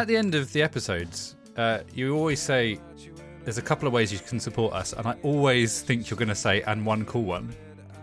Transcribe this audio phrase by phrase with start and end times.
[0.00, 2.80] At the end of the episodes, uh, you always say
[3.44, 6.28] there's a couple of ways you can support us, and I always think you're going
[6.28, 7.54] to say and one cool one.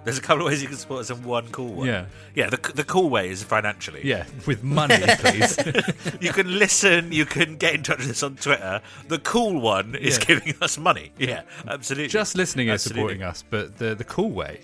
[0.03, 1.87] There's a couple of ways you can support us and one cool one.
[1.87, 2.05] Yeah.
[2.35, 4.01] Yeah, the, the cool way is financially.
[4.03, 5.57] Yeah, with money, please.
[6.21, 8.79] you can listen, you can get in touch with us on Twitter.
[9.07, 10.25] The cool one is Yeah.
[10.25, 11.11] giving us money.
[11.17, 12.07] Yeah, absolutely.
[12.09, 12.99] Just listening is Absolutely.
[13.15, 14.61] supporting us, but the the cool way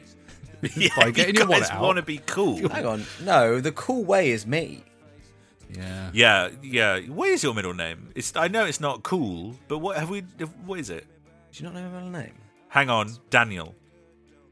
[0.77, 1.81] yeah, by getting you your wallet guys out.
[1.81, 2.69] want to be cool.
[2.69, 3.03] Hang on.
[3.23, 4.83] No, the cool way is me.
[5.75, 6.09] Yeah.
[6.13, 6.99] Yeah, yeah.
[7.01, 8.11] What is your middle name?
[8.15, 10.21] It's I know it's not cool, but what have we?
[10.65, 11.05] What is it?
[11.51, 12.33] Do you not know my middle name?
[12.69, 13.75] Hang on, Daniel.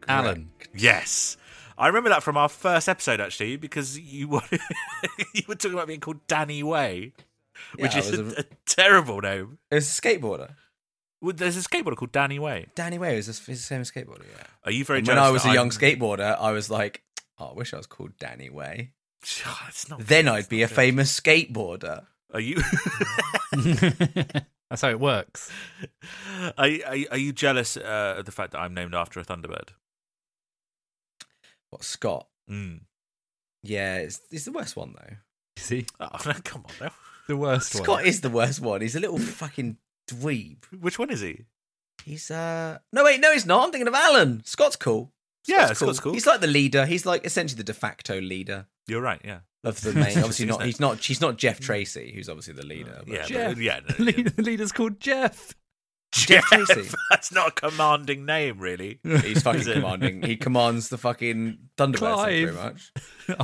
[0.07, 0.51] Alan.
[0.73, 1.37] Yes,
[1.77, 4.41] I remember that from our first episode actually, because you were
[5.33, 7.13] you were talking about being called Danny Way,
[7.77, 9.59] which is a, was a terrible name.
[9.69, 10.55] It was a skateboarder.
[11.21, 12.67] Well, There's a skateboarder called Danny Way.
[12.73, 14.43] Danny Way is the, is the same as skateboarder, yeah.
[14.65, 17.03] Are you very And when I was that a young skateboarder, I was like,
[17.37, 18.93] oh, I wish I was called Danny Way.
[19.67, 20.75] It's not Then good, I'd it's be a good.
[20.75, 22.05] famous skateboarder.
[22.33, 22.61] Are you?
[24.69, 25.51] That's how it works.
[26.57, 29.23] are, you- are, are you jealous uh, of the fact that I'm named after a
[29.25, 29.69] Thunderbird?
[31.69, 32.27] What, Scott?
[32.49, 32.81] Mm.
[33.63, 35.15] Yeah, it's, it's the worst one, though.
[35.57, 36.07] See, Oh,
[36.43, 36.91] come on, now.
[37.27, 38.05] the worst Scott one.
[38.05, 38.81] is the worst one.
[38.81, 39.77] He's a little fucking
[40.09, 40.65] dweeb.
[40.79, 41.45] Which one is he?
[42.05, 42.79] He's, uh...
[42.91, 43.63] No, wait, no, he's not.
[43.65, 44.41] I'm thinking of Alan.
[44.45, 45.11] Scott's cool.
[45.47, 46.13] Yeah, Scott's cool.
[46.13, 46.85] He's like the leader.
[46.85, 49.22] He's like essentially the de facto leader You're right.
[49.24, 49.40] Yeah.
[49.63, 50.18] of the main.
[50.19, 50.63] Obviously, not.
[50.63, 51.03] He's not.
[51.03, 52.96] He's not Jeff Tracy, who's obviously the leader.
[53.00, 53.25] Uh, but- Yeah.
[53.25, 53.53] Jeff.
[53.56, 53.79] But, yeah.
[53.88, 55.53] The No, leader- the leader's called Jeff.
[56.13, 56.90] Jeff Tracy.
[57.09, 59.00] That's not a commanding name, really.
[59.03, 60.22] He's fucking commanding.
[60.24, 62.50] He commands the fucking Thunderbirds Clive.
[62.53, 62.91] pretty much.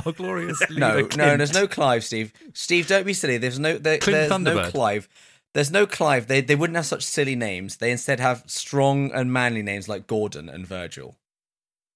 [0.06, 0.78] Our glorious leader.
[0.78, 2.32] No, no, there's no Clive, Steve.
[2.52, 3.38] Steve, don't be silly.
[3.38, 5.08] There's no there, Clint there's no Clive.
[5.54, 6.26] There's no Clive.
[6.26, 7.78] They they wouldn't have such silly names.
[7.78, 11.16] They instead have strong and manly names like Gordon and Virgil.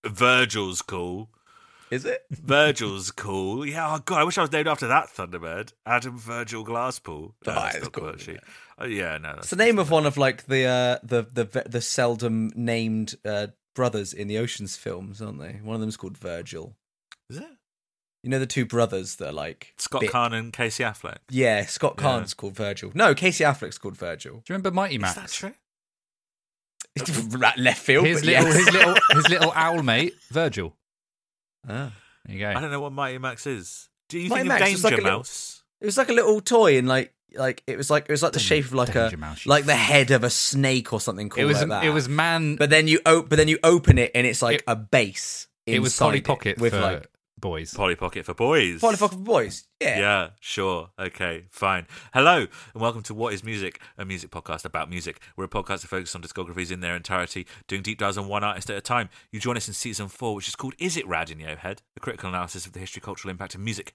[0.07, 1.31] Virgil's cool.
[1.91, 2.25] Is it?
[2.31, 3.67] Virgil's cool.
[3.67, 3.95] Yeah.
[3.95, 7.33] Oh God, I wish I was named after that Thunderbird, Adam Virgil Glasspool.
[7.47, 8.39] No, Oh, that's cool, cool, actually.
[8.79, 9.19] Oh, yeah.
[9.19, 9.35] No.
[9.39, 13.49] It's the name of one of like the uh, the the the seldom named uh,
[13.75, 15.61] brothers in the Ocean's films, aren't they?
[15.63, 16.77] One of them's called Virgil.
[17.29, 17.45] is it
[18.23, 21.19] You know the two brothers that are like Scott bit- Caan and Casey Affleck?
[21.31, 22.05] Yeah, Scott Yeah.
[22.05, 22.91] Caan's called Virgil.
[22.95, 24.37] No, Casey Affleck's called Virgil.
[24.37, 25.15] Do you remember Mighty Is Max?
[25.17, 25.55] that true?
[27.39, 28.07] Right, left field.
[28.07, 28.57] His little, yes.
[28.57, 30.77] his little, his little owl mate, Virgil.
[31.69, 31.93] Ah.
[32.27, 32.51] There you go.
[32.51, 33.89] I don't know what Mighty Max is.
[34.09, 35.63] Do you Mighty think Max of Danger like a little- Mouse?
[35.81, 38.33] It was like a little toy, and like like it was like it was like
[38.33, 41.43] the shape of like a Mouse, like the head of a snake or something cool
[41.43, 41.85] It was, like that.
[41.85, 42.57] it was man.
[42.57, 45.49] but then you op- but then you open it and it's like It- a base.
[45.67, 47.09] it was inside Polly Pocket with for like
[47.43, 47.75] boys.
[47.75, 48.81] Polly Pocket for boys.
[48.81, 49.65] Polly Pocket for boys.
[49.81, 49.99] Yeah.
[49.99, 50.91] Yeah, sure.
[50.99, 51.87] Okay, fine.
[52.15, 55.21] Hello, and welcome to What is Music, a music podcast about music.
[55.37, 58.45] We're a podcast that focuses on discographies in their entirety, doing deep dives on one
[58.45, 59.11] artist at a time.
[59.33, 61.83] You join us in season four, which is called Is It Rad in Your Head?
[61.97, 63.93] A critical analysis of the history, cultural impact of music.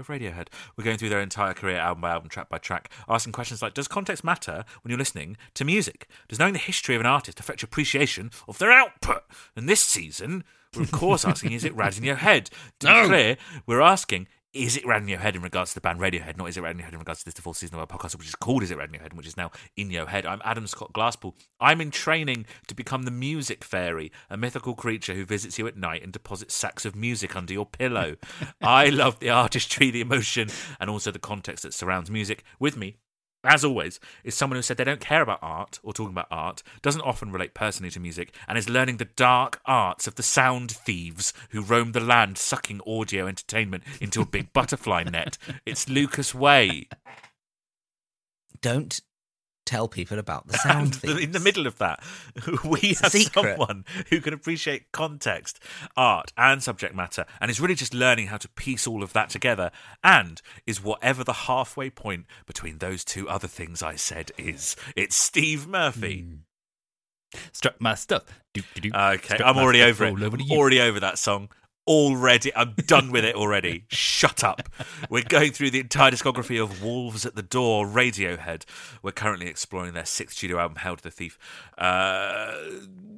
[0.00, 0.48] Of Radiohead.
[0.76, 3.74] We're going through their entire career, album by album, track by track, asking questions like
[3.74, 6.08] Does context matter when you're listening to music?
[6.28, 9.22] Does knowing the history of an artist affect your appreciation of their output?
[9.54, 10.44] And this season,
[10.74, 12.50] we're of course asking Is it rad in your head?
[12.80, 13.36] To be clear,
[13.66, 16.48] we're asking is it Rad in Your Head in regards to the band Radiohead, not
[16.48, 17.86] Is It Rad in Your Head in regards to this the full season of our
[17.86, 20.06] podcast, which is called Is It Rad in Your Head, which is now in your
[20.06, 20.26] head.
[20.26, 21.34] I'm Adam Scott Glasspool.
[21.60, 25.76] I'm in training to become the music fairy, a mythical creature who visits you at
[25.76, 28.16] night and deposits sacks of music under your pillow.
[28.60, 30.48] I love the artistry, the emotion,
[30.80, 32.42] and also the context that surrounds music.
[32.58, 32.96] With me,
[33.44, 36.62] as always, is someone who said they don't care about art or talking about art,
[36.82, 40.70] doesn't often relate personally to music, and is learning the dark arts of the sound
[40.70, 45.38] thieves who roam the land sucking audio entertainment into a big butterfly net.
[45.64, 46.88] It's Lucas Way.
[48.60, 49.00] Don't
[49.70, 52.02] tell people about the sound And in the middle of that,
[52.64, 55.60] we have someone who can appreciate context,
[55.96, 59.30] art, and subject matter, and is really just learning how to piece all of that
[59.30, 59.70] together,
[60.02, 64.74] and is whatever the halfway point between those two other things I said is.
[64.96, 66.22] It's Steve Murphy.
[66.22, 67.38] Hmm.
[67.52, 68.24] Struck my stuff.
[68.52, 69.14] Doop, doop, doop.
[69.14, 70.20] Okay, Struck I'm already over it.
[70.20, 71.48] over I'm already over that song.
[71.86, 73.84] Already, I'm done with it already.
[73.88, 74.68] Shut up.
[75.08, 78.64] We're going through the entire discography of Wolves at the Door, Radiohead.
[79.02, 81.38] We're currently exploring their sixth studio album, Hail to the Thief.
[81.76, 82.54] Uh,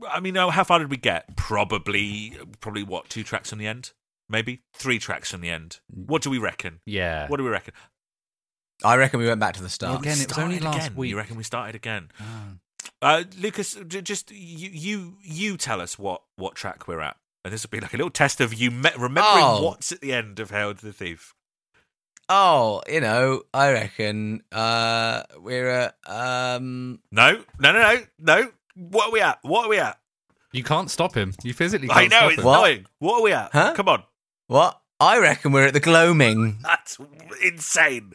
[0.08, 1.36] I mean, oh, how far did we get?
[1.36, 3.08] Probably, probably what?
[3.10, 3.92] Two tracks on the end,
[4.28, 5.80] maybe three tracks on the end.
[5.88, 6.80] What do we reckon?
[6.86, 7.28] Yeah.
[7.28, 7.74] What do we reckon?
[8.84, 10.00] I reckon we went back to the start.
[10.00, 10.96] Again, it was only Started last again.
[10.96, 11.10] week.
[11.10, 12.10] You reckon we started again?
[12.18, 12.44] Ah.
[13.02, 17.62] Uh, Lucas, just you, you, you tell us what what track we're at, and this
[17.64, 19.62] will be like a little test of you me- remembering Oh.
[19.64, 21.34] what's at the end of Hail to the Thief.
[22.28, 28.50] Oh, you know, I reckon uh, we're at um, No, no, no, no, no.
[28.74, 29.38] What are we at?
[29.42, 29.98] What are we at?
[30.52, 31.34] You can't stop him.
[31.42, 32.44] You physically I can't I know stop it's him.
[32.46, 32.58] What?
[32.58, 32.86] annoying.
[33.00, 33.50] What are we at?
[33.52, 33.72] Huh?
[33.74, 34.02] Come on,
[34.46, 34.80] what?
[35.00, 36.58] I reckon we're at the gloaming.
[36.62, 36.96] that's
[37.42, 38.12] insane.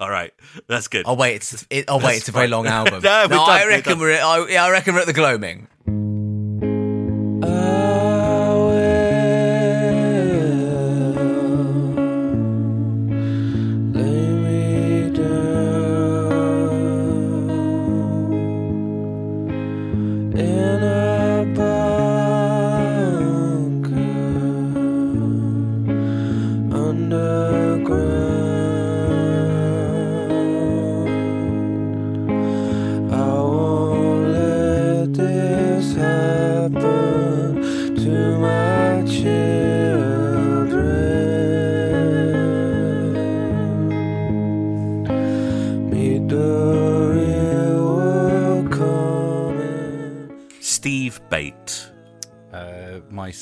[0.00, 0.32] All right,
[0.68, 1.04] that's good.
[1.06, 2.50] Oh wait, it's it, oh wait, That's it's a very fine.
[2.52, 3.00] long album.
[3.02, 4.00] No, we're done, I we're reckon done.
[4.00, 5.66] we're at, oh, yeah, I reckon we're at the gloaming.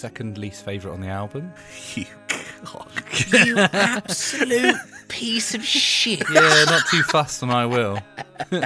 [0.02, 1.52] Second least favourite on the album.
[1.94, 2.06] You
[2.64, 2.92] cock.
[3.32, 4.76] You absolute
[5.08, 6.22] piece of shit.
[6.32, 7.98] Yeah, not too fast, and I will.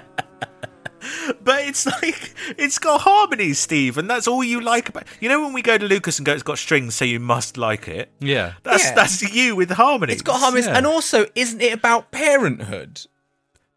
[1.42, 5.04] But it's like it's got harmonies, Steve, and that's all you like about.
[5.20, 7.56] You know when we go to Lucas and go, it's got strings, so you must
[7.56, 8.10] like it.
[8.18, 8.54] Yeah.
[8.64, 8.94] That's Yeah.
[8.94, 10.14] that's you with harmonies.
[10.14, 10.76] It's got harmonies, Yeah.
[10.78, 13.06] and also, isn't it about parenthood?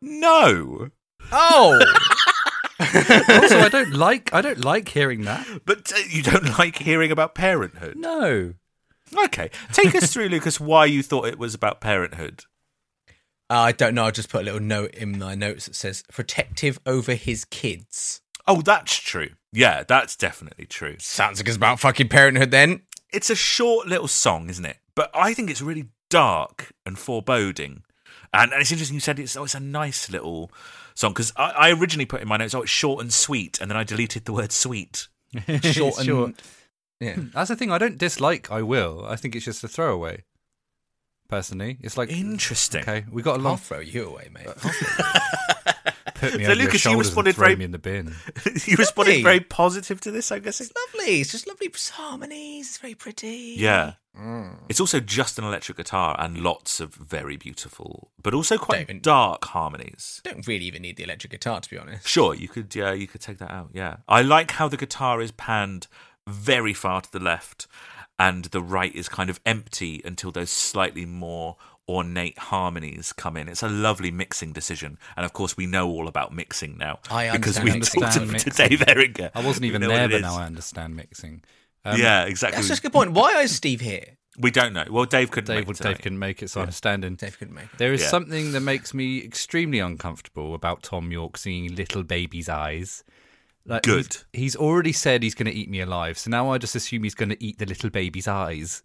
[0.02, 0.90] No,
[1.32, 1.80] Oh,
[3.30, 4.34] also, I don't like.
[4.34, 5.46] I don't like hearing that.
[5.66, 7.96] but uh, you don't like hearing about parenthood.
[7.98, 8.54] No.
[9.26, 12.44] Okay, take us through, Lucas, why you thought it was about parenthood.
[13.50, 14.06] I don't know.
[14.06, 18.22] I just put a little note in my notes that says protective over his kids.
[18.48, 19.30] Oh, that's true.
[19.52, 20.98] Yeah, that's definitely true.
[21.00, 22.82] Sounds like it's about fucking parenthood then.
[23.12, 24.78] It's a short little song, isn't it?
[24.94, 27.82] But I think it's really dark and foreboding.
[28.32, 30.52] And, and it's interesting you said it's oh, it's a nice little
[31.00, 33.72] song because I, I originally put in my notes oh it's short and sweet and
[33.72, 35.08] then I deleted the word sweet.
[35.64, 36.34] Short and Sure.
[37.00, 37.14] yeah.
[37.14, 37.72] Hmm, that's the thing.
[37.72, 38.52] I don't dislike.
[38.52, 39.06] I will.
[39.08, 40.24] I think it's just a throwaway.
[41.30, 42.82] Personally, it's like Interesting.
[42.82, 44.48] okay, we got a I'll throw you away, mate.
[44.48, 45.14] Uh,
[46.20, 48.16] Put me So, Lucas, you responded very- me in the bin.
[48.66, 49.24] you responded Lovely.
[49.24, 50.68] very positive to this, I'm guessing.
[50.68, 51.22] It's lovely.
[51.22, 52.68] It's just lovely harmonies.
[52.68, 53.56] It's very pretty.
[53.58, 53.94] Yeah.
[54.20, 54.58] Mm.
[54.68, 59.02] It's also just an electric guitar and lots of very beautiful, but also quite David.
[59.02, 60.22] dark harmonies.
[60.24, 62.08] Don't really even need the electric guitar, to be honest.
[62.08, 63.70] Sure, you could yeah, you could take that out.
[63.74, 63.98] Yeah.
[64.08, 65.88] I like how the guitar is panned
[66.28, 67.68] very far to the left
[68.18, 71.56] and the right is kind of empty until those slightly more
[71.90, 73.50] ornate harmonies come in.
[73.50, 74.98] It's a lovely mixing decision.
[75.18, 78.02] And of course we know all about mixing now I because we mixing.
[78.02, 79.32] talked to, Understand to Dave Eringer.
[79.36, 81.44] I wasn't We even know there, but now I understand mixing.
[81.84, 82.58] Um, yeah, exactly.
[82.58, 83.12] That's just a good point.
[83.12, 84.06] Why is Steve here?
[84.38, 84.86] We don't know.
[84.90, 85.90] Well, Dave couldn't Dave, make it tonight.
[85.96, 87.16] Dave couldn't make it, so I'm standing.
[87.16, 87.78] Dave couldn't make it.
[87.78, 88.08] There is Yeah.
[88.08, 93.04] something that makes me extremely uncomfortable about Tom Yorke seeing little baby's eyes.
[93.66, 94.06] Like, Good.
[94.06, 97.04] He's, he's already said he's going to eat me alive, so now I just assume
[97.04, 98.82] he's going to eat the little baby's eyes.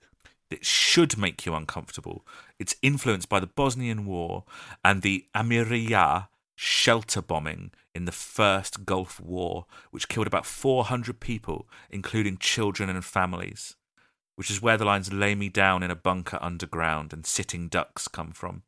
[0.50, 2.26] That should make you uncomfortable.
[2.58, 4.44] It's influenced by the Bosnian War
[4.84, 11.68] and the Amiriyah shelter bombing in the First Gulf War, which killed about 400 people,
[11.90, 13.76] including children and families,
[14.36, 18.08] which is where the lines lay me down in a bunker underground and sitting ducks
[18.08, 18.62] come from.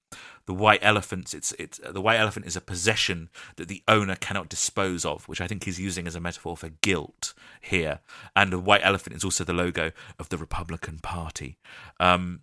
[0.47, 4.49] The white elephants, it's, it's, the white elephant is a possession that the owner cannot
[4.49, 8.01] dispose of, which I think he's using as a metaphor for guilt here.
[8.37, 11.59] And the white elephant is also the logo of the Republican Party.
[11.99, 12.43] Um,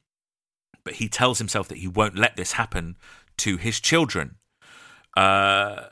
[0.83, 2.97] but he tells himself that he won't let this happen
[3.37, 4.35] to his children.
[5.15, 5.87] Uh,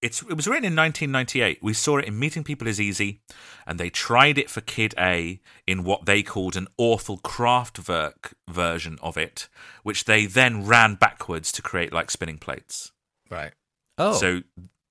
[0.00, 1.58] it's it was written in 1998.
[1.62, 3.20] We saw it in Meeting People is Easy,
[3.66, 8.98] and they tried it for Kid A in what they called an Orthel Kraftwerk version
[9.02, 9.48] of it,
[9.82, 12.92] which they then ran backwards to create like spinning plates.
[13.30, 13.52] Right.
[13.98, 14.42] Oh, So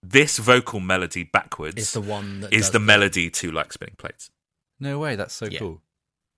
[0.04, 3.96] this vocal melody backwards is the one that is does the melody to like spinning
[3.98, 4.30] plates.
[4.80, 5.16] no way.
[5.16, 5.60] That's so Yeah.
[5.60, 5.82] cool.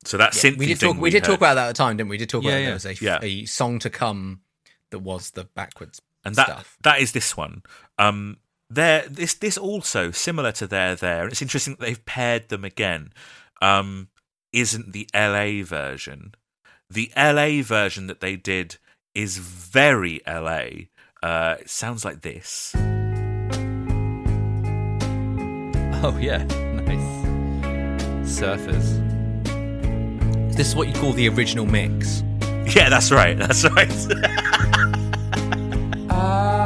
[0.05, 1.01] So that Yeah, synthy we did thing talk.
[1.01, 2.13] We did talk about that at the time, didn't we?
[2.13, 2.65] We did talk Yeah, about yeah.
[2.67, 3.19] there was a, Yeah.
[3.21, 4.41] a song to come
[4.91, 6.77] that was the backwards and that stuff.
[6.83, 7.63] that is this one.
[7.97, 8.37] Um,
[8.69, 11.27] there, this this also similar to there there.
[11.27, 13.13] It's interesting that they've paired them again.
[13.61, 14.09] Um,
[14.53, 16.33] isn't the LA version?
[16.89, 18.77] The LA version that they did
[19.13, 20.87] is very LA.
[21.21, 22.73] Uh, it sounds like this.
[26.01, 28.29] Oh yeah, nice.
[28.39, 29.05] Surfers.
[30.55, 32.23] This is what you call the original mix.
[32.75, 33.37] Yeah, that's right.
[33.37, 33.87] That's right.
[33.89, 34.07] It's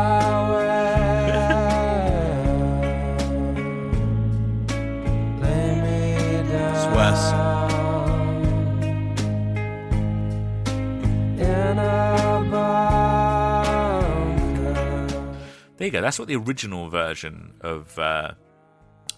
[15.83, 16.01] there you go.
[16.01, 18.31] That's what the original version of uh,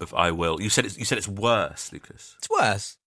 [0.01, 0.59] of I Will.
[0.59, 2.33] You said it's, you said it's worse, Lucas.
[2.39, 2.97] It's worse.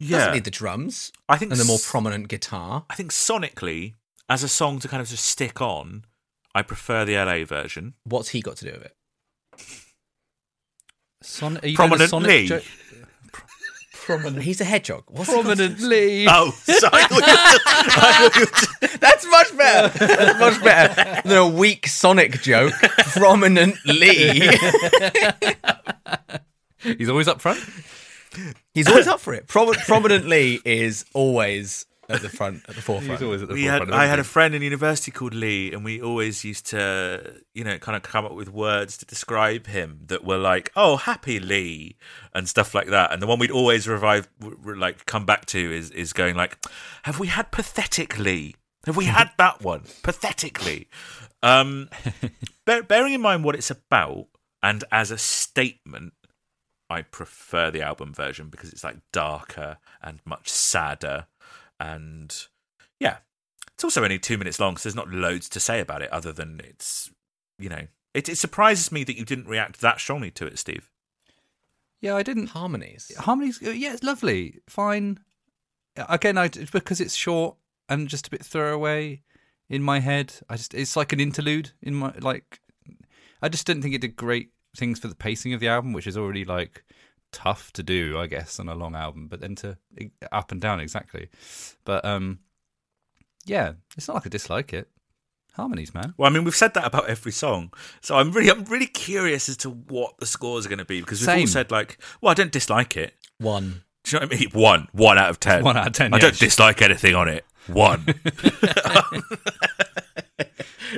[0.00, 2.84] Yeah, Doesn't need the drums I think and the more prominent guitar.
[2.90, 3.94] I think sonically,
[4.28, 6.06] as a song to kind of just stick on,
[6.56, 7.94] I prefer the LA version.
[8.02, 8.96] What's he got to do with it?
[11.22, 12.46] Son- are you doing a Prominently.
[12.48, 13.01] Sonic jo-
[14.04, 14.42] Prominent.
[14.42, 15.04] He's a hedgehog.
[15.08, 16.26] What's he Prominently.
[16.28, 16.90] Oh, sorry.
[16.92, 17.60] I thought you were-
[17.94, 19.98] I thought you were- That's much better.
[20.06, 22.72] That's much better than a weak Sonic joke.
[23.14, 24.40] Prominently.
[26.98, 27.60] He's always up front.
[28.74, 29.46] He's always up for it.
[29.46, 33.12] Pro- prominently is always at the front, at the forefront.
[33.12, 33.90] He's always at the we forefront.
[33.90, 37.64] had, I had a friend in university called Lee, and we always used to, you
[37.64, 41.38] know, kind of come up with words to describe him that were like, "Oh, happy
[41.38, 41.96] Lee,"
[42.34, 43.12] and stuff like that.
[43.12, 46.36] And the one we'd always revive, w- w- like, come back to is is going
[46.36, 46.58] like,
[47.04, 48.56] "Have we had pathetic Lee?
[48.86, 50.88] Have we had that one pathetically?"
[51.42, 51.88] Um,
[52.66, 54.26] bear, bearing in mind what it's about,
[54.62, 56.12] and as a statement,
[56.90, 61.26] I prefer the album version because it's like darker and much sadder,
[61.82, 62.46] and
[63.00, 63.18] yeah,
[63.74, 66.32] it's also only two minutes long, so there's not loads to say about it other
[66.32, 67.10] than it's
[67.58, 70.88] you know it, it surprises me that you didn't react that strongly to it, Steve.
[72.00, 72.48] Yeah, I didn't.
[72.48, 73.12] Harmonies.
[73.16, 73.60] Harmonies.
[73.64, 74.60] uh, Yeah, it's lovely.
[74.68, 75.20] Fine.
[75.96, 77.56] Again, I because it's short
[77.88, 79.22] and just a bit throwaway
[79.68, 80.34] in my head.
[80.48, 82.60] I just it's like an interlude in my like.
[83.40, 86.06] I just didn't think it did great things for the pacing of the album, which
[86.06, 86.84] is already like
[87.32, 89.28] tough to do, I guess, on a long album.
[89.28, 89.76] But then to
[90.30, 91.28] up and down exactly.
[91.84, 92.40] But um,
[93.44, 94.88] yeah, it's not like I dislike it.
[95.54, 96.14] Harmonies, man.
[96.16, 99.50] Well, I mean, we've said that about every song, so I'm really, I'm really curious
[99.50, 102.30] as to what the scores are going to be because we've all said like, well,
[102.30, 103.14] I don't dislike it.
[103.38, 103.82] One.
[104.04, 104.50] Do you know what I mean?
[104.52, 105.62] One, one out of ten.
[105.62, 106.20] One out of 10, I yeah.
[106.22, 107.44] don't dislike anything on it.
[107.66, 108.06] One.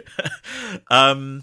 [0.91, 1.43] um,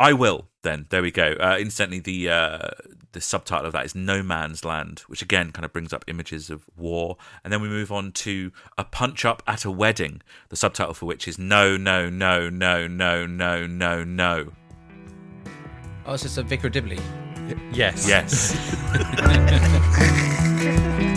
[0.00, 0.48] I will.
[0.62, 1.36] Then there we go.
[1.38, 2.68] Uh, incidentally, the uh,
[3.12, 6.48] the subtitle of that is "No Man's Land," which again kind of brings up images
[6.48, 7.18] of war.
[7.44, 11.04] And then we move on to "A Punch Up at a Wedding," the subtitle for
[11.04, 14.52] which is "No, no, no, no, no, no, no, no."
[16.06, 16.98] Oh, it's just a Vicar of Dibley.
[17.72, 18.08] Yes.
[18.08, 18.56] Yes.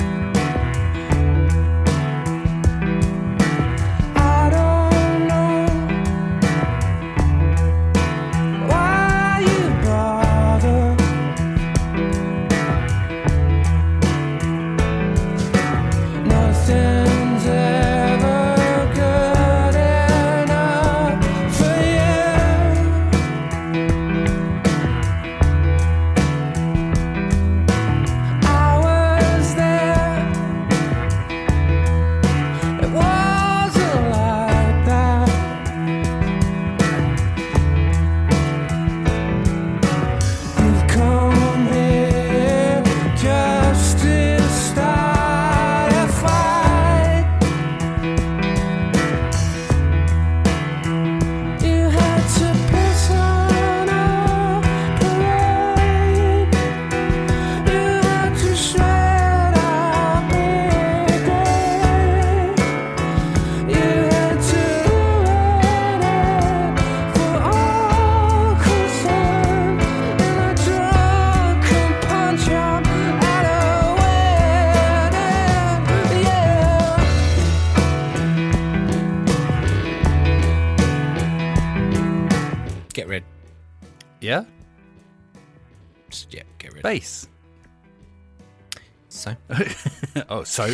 [90.44, 90.74] oh,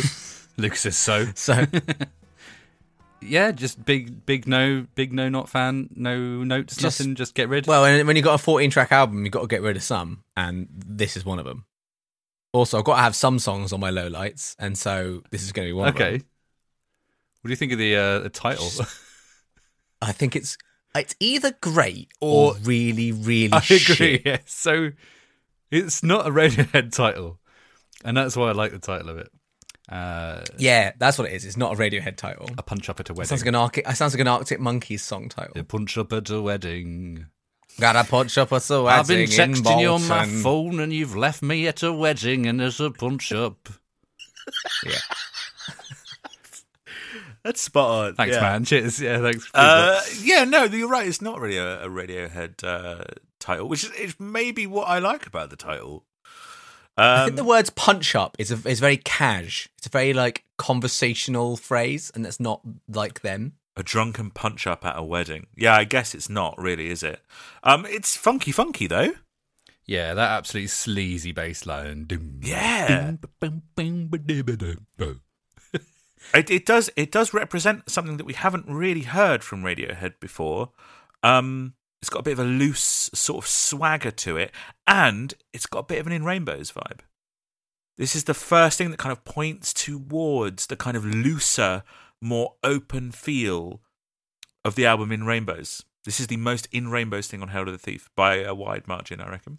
[0.56, 1.26] Lucas says so.
[1.34, 1.64] so
[3.22, 5.90] Yeah, just big, big no, big no, not fan.
[5.94, 7.14] No notes, Just- nothing.
[7.16, 7.66] Just get rid.
[7.66, 9.82] well, when, when you got a 14 track album, you've got to get rid of
[9.82, 11.66] some, and this is one of them.
[12.52, 15.66] Also, I've got to have some songs on my lowlights, and so this is going
[15.68, 16.12] to be one of okay.
[16.14, 18.68] What do you think of the uh, the title?
[20.00, 20.56] I think it's
[20.94, 23.88] it's either great or, Or- really, really I shit.
[23.90, 24.22] agree.
[24.24, 24.38] Yeah.
[24.46, 24.92] So
[25.70, 27.38] it's not a Radiohead title,
[28.02, 29.28] and that's why I like the title of it.
[29.90, 31.44] Uh, Yeah, that's what it is.
[31.44, 32.48] It's not a Radiohead title.
[32.56, 33.28] a punch up at a It wedding.
[33.28, 33.88] sounds like an Arctic.
[33.88, 35.52] It sounds like an Arctic Monkeys song title.
[35.56, 37.26] a punch up at a wedding.
[37.78, 40.80] Got a punch up at a so I've been in texting you on my phone,
[40.80, 43.68] and you've left me at a wedding, and there's a punch up.
[44.84, 44.98] Yeah.
[47.42, 48.14] That's spot on.
[48.16, 48.42] Thanks, yeah.
[48.42, 48.64] man.
[48.64, 49.00] Cheers.
[49.00, 49.48] Yeah, thanks.
[49.54, 51.06] Uh, yeah, no, you're right.
[51.08, 53.04] It's not really a, a Radiohead uh,
[53.38, 56.04] title, which is, is maybe what I like about the title.
[56.96, 59.68] I Um, think the words punch up is a, is very cash.
[59.78, 63.54] It's a very like conversational phrase, and that's not like them.
[63.76, 65.46] a drunken punch up at a wedding.
[65.56, 67.20] Yeah, I guess it's not really, is it?
[67.62, 69.12] Um, it's funky, funky though.
[69.86, 72.06] yeah, that absolutely sleazy bass line.
[72.42, 73.12] Yeah.
[76.34, 76.90] It, it does.
[76.96, 80.70] It does represent something that we haven't really heard from Radiohead before.
[81.22, 84.52] Um, it's got a bit of a loose sort of swagger to it,
[84.86, 87.00] and it's got a bit of an In Rainbows vibe.
[87.98, 91.82] This is the first thing that kind of points towards the kind of looser,
[92.20, 93.82] more open feel
[94.64, 95.84] of the album In Rainbows.
[96.04, 98.88] This is the most In Rainbows thing on Hail to the Thief by a wide
[98.88, 99.58] margin, I reckon.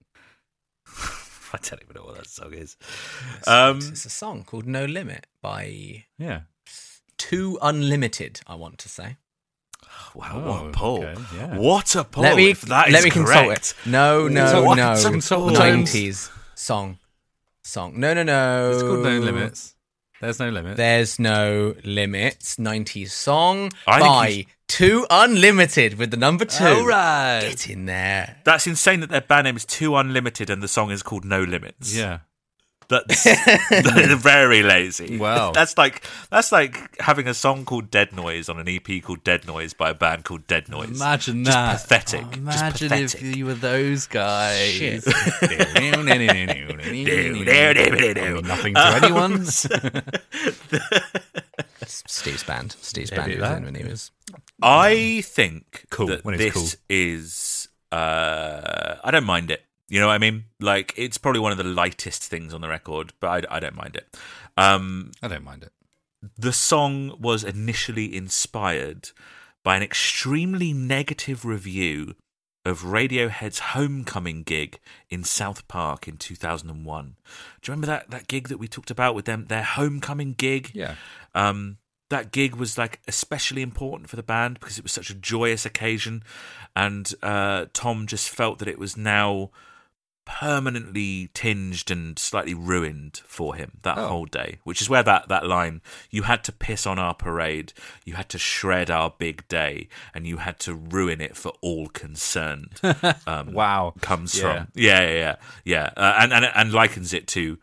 [1.53, 2.77] I don't even know what that song is.
[3.47, 6.41] Um, it's a song called "No Limit" by Yeah.
[7.17, 8.41] Two Unlimited.
[8.47, 9.17] I want to say.
[10.15, 11.03] wow, Oh, what a pull!
[11.03, 11.57] okay, yeah.
[11.57, 12.23] What a pull!
[12.23, 13.75] let me if that let is me consult correct.
[13.85, 13.89] it.
[13.89, 15.11] No, no, Consult- no.
[15.11, 16.97] consult Nineties song,
[17.63, 17.99] song.
[17.99, 18.71] No, no, no.
[18.73, 19.75] It's called No Limits.
[20.21, 20.77] There's no limit.
[20.77, 22.55] There's no limits.
[22.57, 26.63] 90s song I by Two Unlimited with the number two.
[26.63, 27.41] All right.
[27.41, 28.37] Get in there.
[28.45, 31.43] That's insane that their band name is Two Unlimited and the song is called No
[31.43, 31.93] Limits.
[31.95, 32.19] Yeah.
[32.91, 35.17] That's, that's very lazy.
[35.17, 35.51] Wow.
[35.51, 39.47] That's like that's like having a song called Dead Noise on an EP called Dead
[39.47, 40.99] Noise by a band called Dead Noise.
[41.01, 41.81] Imagine Just that.
[41.81, 42.25] pathetic.
[42.25, 45.05] Oh, Just imagine if you were those guys.
[48.43, 49.45] Nothing to anyone.
[51.85, 52.75] Steve's band.
[52.81, 54.11] Steve's Yeah, band was in when he was.
[54.61, 59.63] I think Cool, that when it's this is uh I don't mind it.
[59.91, 60.45] You know what I mean?
[60.61, 63.75] Like it's probably one of the lightest things on the record, but I, I don't
[63.75, 64.17] mind it.
[64.55, 65.73] Um I don't mind it.
[66.37, 69.09] the song was initially inspired
[69.63, 72.15] by an extremely negative review
[72.63, 77.15] of Radiohead's homecoming gig in South Park in 2001.
[77.61, 80.71] Do you remember that, that gig that we talked about with them, their homecoming gig?
[80.73, 80.95] Yeah.
[81.35, 85.15] Um, that gig was like especially important for the band because it was such a
[85.15, 86.23] joyous occasion,
[86.77, 89.49] and uh, Tom just felt that it was now
[90.25, 94.07] permanently tinged and slightly ruined for him that Oh.
[94.07, 94.59] whole day.
[94.63, 97.73] Which is where that that line "you had to piss on our parade,
[98.05, 101.87] you had to shred our big day, and you had to ruin it for all
[101.87, 102.79] concerned."
[103.27, 103.93] Um, Wow.
[104.01, 104.41] comes Yeah.
[104.65, 104.67] from.
[104.73, 107.57] Yeah, yeah, yeah, yeah, uh, and and and likens it to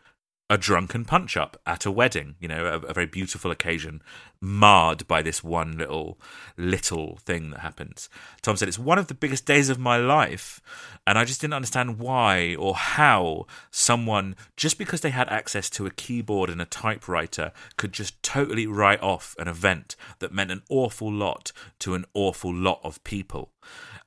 [0.49, 2.35] a drunken punch up at a wedding.
[2.39, 4.01] You know, a, a very beautiful occasion
[4.41, 6.19] marred by this one little
[6.57, 8.09] little thing that happens.
[8.41, 10.59] Tom said it's one of the biggest days of my life,
[11.05, 15.85] and I just didn't understand why or how someone just because they had access to
[15.85, 20.63] a keyboard and a typewriter could just totally write off an event that meant an
[20.69, 23.51] awful lot to an awful lot of people.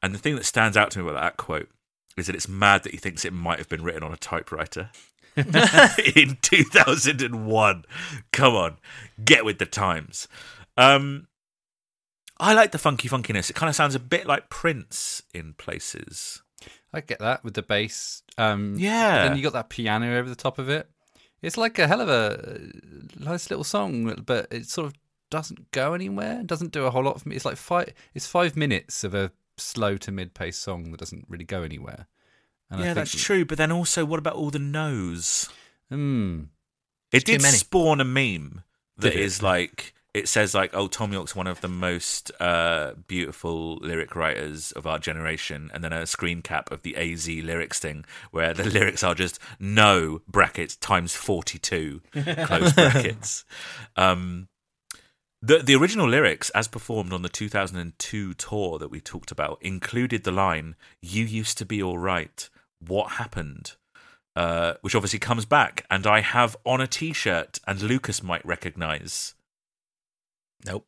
[0.03, 1.69] And the thing that stands out to me about that quote
[2.17, 4.91] is that it's mad that he thinks it might have been written on a typewriter
[6.17, 7.85] in 2001.
[8.33, 8.77] Come on,
[9.25, 10.29] get with the times.
[10.77, 11.29] Um,
[12.39, 13.51] I like the funky funkiness.
[13.51, 16.43] It kind of sounds a bit like Prince in places.
[16.93, 18.23] I get that with the bass.
[18.37, 19.29] Um, Yeah.
[19.29, 20.89] Then you got that piano over the top of it.
[21.41, 22.59] It's like a hell of a uh,
[23.19, 24.95] nice little song, but it sort of
[25.31, 26.41] doesn't go anywhere.
[26.41, 27.37] It doesn't do a whole lot for me.
[27.37, 27.93] It's like five.
[28.15, 32.07] It's five minutes of a slow to mid pace song that doesn't really go anywhere.
[32.73, 33.45] And yeah, that's true.
[33.45, 35.49] But then also, what about all the no's?
[35.91, 36.45] Hmm.
[37.13, 37.57] It did many.
[37.57, 38.63] spawn a meme
[38.97, 43.77] that is like it says like, "Oh, Tom Yorke's one of the most uh, beautiful
[43.77, 48.05] lyric writers of our generation," and then a screen cap of the AZ lyrics thing
[48.31, 53.45] where the lyrics are just "no" brackets times forty two close brackets.
[53.97, 54.49] Um,
[55.41, 60.25] the the original lyrics, as performed on the 2002 tour that we talked about, included
[60.25, 62.49] the line "You used to be all right.
[62.87, 63.73] What happened?"
[64.35, 69.35] Uh, which obviously comes back, and I have on a T-shirt, and Lucas might recognise.
[70.65, 70.87] Nope.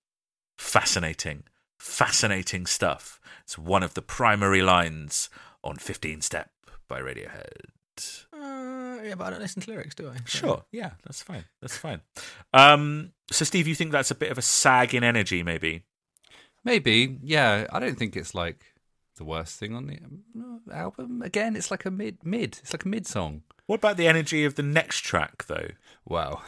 [0.57, 1.43] Fascinating,
[1.79, 3.21] fascinating stuff.
[3.43, 5.29] It's one of the primary lines
[5.63, 6.51] on 15 Step
[6.89, 8.25] by Radiohead.
[8.33, 10.17] Uh, yeah, but I don't listen to lyrics, do I?
[10.17, 11.45] So- Sure, yeah, that's fine.
[11.61, 12.01] That's fine.
[12.55, 15.83] Um, so, Steve, you think that's a bit of a sag in energy, maybe?
[16.65, 17.67] Maybe, yeah.
[17.71, 18.65] I don't think it's like
[19.17, 19.99] the worst thing on the
[20.37, 21.23] um, album.
[21.23, 22.59] Again, it's like a mid, mid.
[22.63, 23.43] It's like a mid song.
[23.67, 25.69] What about the energy of the next track, though?
[26.05, 26.43] Wow.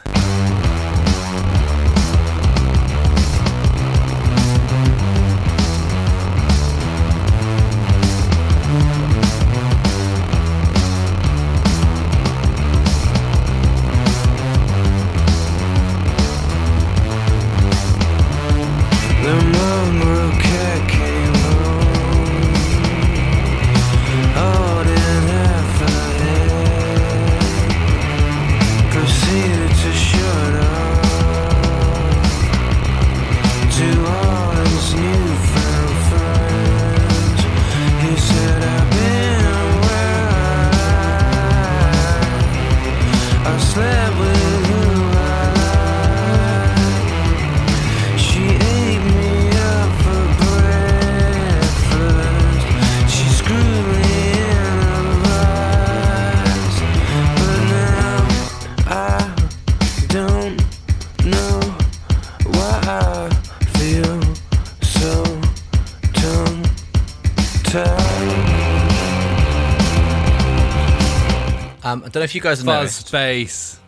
[72.17, 73.11] Don't know if you guys Fuzz noticed.
[73.11, 73.79] bass.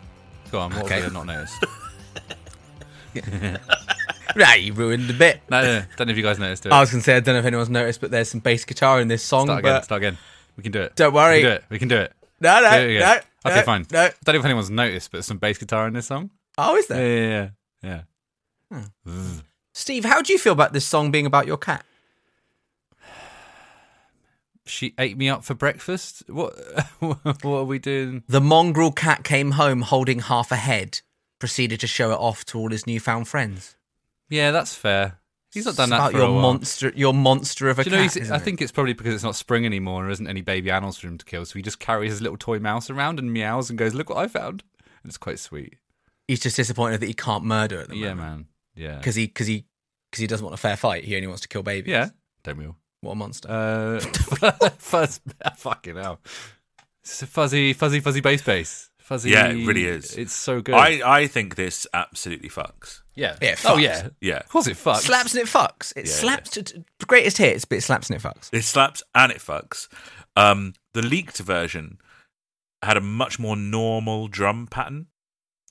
[0.50, 0.72] Go on.
[0.74, 1.00] What Okay.
[1.00, 1.54] have not noticed?
[4.36, 5.40] right, you ruined the bit.
[5.50, 5.84] No, no, no.
[5.96, 6.72] Don't know if you guys noticed it.
[6.72, 8.64] I was going to say, I don't know if anyone's noticed, but there's some bass
[8.64, 9.46] guitar in this song.
[9.46, 9.74] start again.
[9.74, 10.18] but Start again.
[10.56, 10.94] We can do it.
[10.96, 11.36] Don't worry.
[11.38, 11.64] We can do it.
[11.70, 12.12] We can do it.
[12.40, 13.18] No, no, Do it no.
[13.46, 13.86] Okay, no, fine.
[13.90, 14.00] No.
[14.02, 16.30] I don't know if anyone's noticed, but there's some bass guitar in this song.
[16.56, 17.08] Oh, is Yeah, there?
[17.30, 17.48] yeah,
[17.82, 18.00] yeah.
[18.70, 18.84] yeah.
[19.04, 19.38] Hmm.
[19.74, 21.84] Steve, how do you feel about this song being about your cat?
[24.70, 26.22] She ate me up for breakfast.
[26.28, 26.54] What?
[27.00, 28.22] what are we doing?
[28.28, 31.00] The mongrel cat came home holding half a head,
[31.38, 33.76] proceeded to show it off to all his newfound friends.
[34.28, 35.18] Yeah, that's fair.
[35.52, 36.42] He's not done It's that about for your a while.
[36.42, 38.14] monster, your monster of a Do you know, cat.
[38.14, 38.42] he's, I it?
[38.42, 41.08] think it's probably because it's not spring anymore and there isn't any baby animals for
[41.08, 41.44] him to kill.
[41.44, 44.18] So he just carries his little toy mouse around and meows and goes, "Look what
[44.18, 44.62] I found."
[45.02, 45.74] And it's quite sweet.
[46.28, 48.04] he's just disappointed that he can't murder at the moment.
[48.08, 48.36] Yeah, moment.
[48.38, 48.46] man.
[48.76, 48.96] Yeah.
[48.98, 49.64] Because he, because he,
[50.10, 51.02] because he doesn't want a fair fight.
[51.04, 51.90] He only wants to kill babies.
[51.90, 52.10] Yeah.
[52.44, 52.76] Don't we all?
[53.00, 53.48] What a monster.
[53.50, 54.00] Uh,
[54.78, 55.20] fuzz,
[55.56, 56.20] fucking hell.
[57.02, 58.90] It's a fuzzy, fuzzy, fuzzy bass bass.
[58.98, 59.30] Fuzzy.
[59.30, 60.16] Yeah, it really is.
[60.16, 60.74] It's so good.
[60.74, 63.00] I, I think this absolutely fucks.
[63.16, 63.36] yeah.
[63.42, 64.08] Yeah, it oh yeah.
[64.20, 64.36] Yeah.
[64.38, 64.98] Of course it fucks.
[65.00, 65.92] slaps and it fucks.
[65.96, 68.50] It Yeah, slaps to, to greatest hits, but it slaps and it fucks.
[68.52, 69.88] It slaps and it fucks.
[70.36, 71.98] Um, the leaked version
[72.82, 75.06] had a much more normal drum pattern,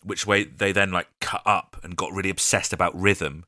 [0.03, 3.45] which way they then like cut up and got really obsessed about rhythm,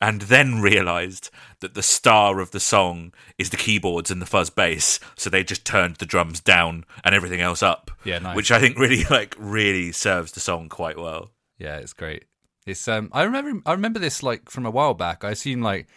[0.00, 1.30] and then realized
[1.60, 5.42] that the star of the song is the keyboards and the fuzz bass, so they
[5.42, 7.90] just turned the drums down and everything else up.
[8.04, 8.36] Yeah, nice.
[8.36, 11.30] Which I think really like really serves the song quite well.
[11.58, 12.24] Yeah, it's great.
[12.66, 15.24] It's um I remember I remember this like from a while back.
[15.24, 15.88] I assume like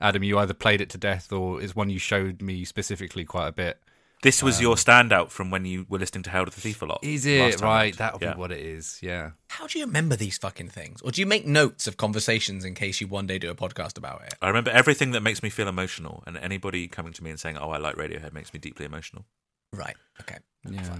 [0.00, 3.48] Adam, you either played it to death or is one you showed me specifically quite
[3.48, 3.80] a bit.
[4.22, 6.86] This was your standout from when you were listening to Hail to the Thief a
[6.86, 7.00] lot.
[7.04, 7.62] Um, Is it right?
[7.62, 7.94] round.
[7.94, 8.34] That'll Yeah.
[8.34, 8.98] be what it is.
[9.00, 9.30] Yeah.
[9.48, 11.00] How do you remember these fucking things?
[11.02, 13.96] Or do you make notes of conversations in case you one day do a podcast
[13.96, 14.34] about it?
[14.42, 17.56] I remember everything that makes me feel emotional, and anybody coming to me and saying,
[17.58, 19.24] "Oh, I like Radiohead," makes me deeply emotional.
[19.72, 19.96] Right.
[20.20, 20.38] Okay.
[20.68, 20.98] Yeah.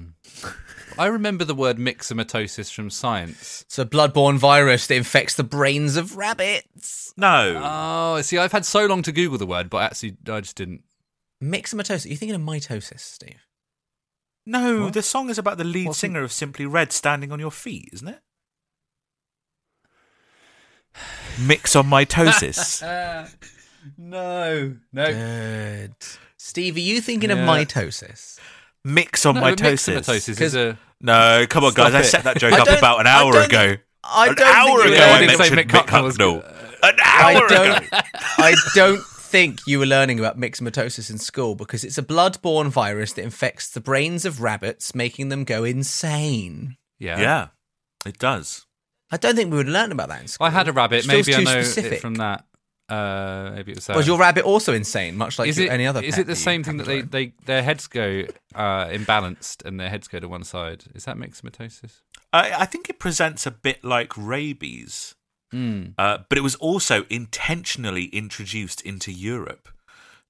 [0.98, 3.62] I remember the word myxomatosis from science.
[3.66, 7.12] It's a bloodborne virus that infects the brains of rabbits.
[7.16, 10.54] No, Oh, see, I've had so long to Google the word, but actually, I just
[10.56, 10.84] didn't.
[11.42, 12.06] Myxomatosis.
[12.06, 13.46] Are you thinking of mitosis, Steve?
[14.46, 14.94] no, What?
[14.94, 17.90] the song is about the lead What's singer of Simply Red standing on your feet,
[17.92, 18.20] isn't it?
[21.40, 22.82] Mix on mitosis.
[23.96, 25.06] No, no.
[25.12, 25.94] Good.
[26.36, 28.38] Steve, are you thinking of mitosis?
[28.84, 29.98] Mix on no but mitosis.
[30.00, 30.78] myxomatosis is 'Cause- a.
[31.00, 31.94] No, come on, Stop guys.
[31.94, 33.76] I set that joke up about an hour don't- ago.
[34.02, 36.78] I an don't hour ago, I I didn't say mentioned Mick Mick Hucknall was Hucknall.
[36.82, 37.64] An I hour ago.
[37.64, 37.88] don't.
[38.38, 43.12] I don't think you were learning about myxomatosis in school because it's a blood-borne virus
[43.14, 46.76] that infects the brains of rabbits, making them go insane.
[46.98, 47.20] Yeah.
[47.20, 47.46] Yeah,
[48.06, 48.66] it does.
[49.10, 50.46] I don't think we would learn about that in school.
[50.46, 51.04] I had a rabbit.
[51.04, 51.92] It feels Maybe I too know specific.
[51.94, 52.44] it from that.
[52.88, 53.96] Uh, maybe it was that.
[53.96, 56.02] Was your rabbit also insane, much like is it any other?
[56.02, 59.78] is pet it the same thing that they, they their heads go uh, imbalanced and
[59.78, 60.84] their heads go to one side?
[60.94, 62.00] Is that myxomatosis?
[62.32, 65.14] I, I think it presents a bit like rabies,
[65.52, 65.94] Mm.
[65.96, 69.68] uh, but it was also intentionally introduced into Europe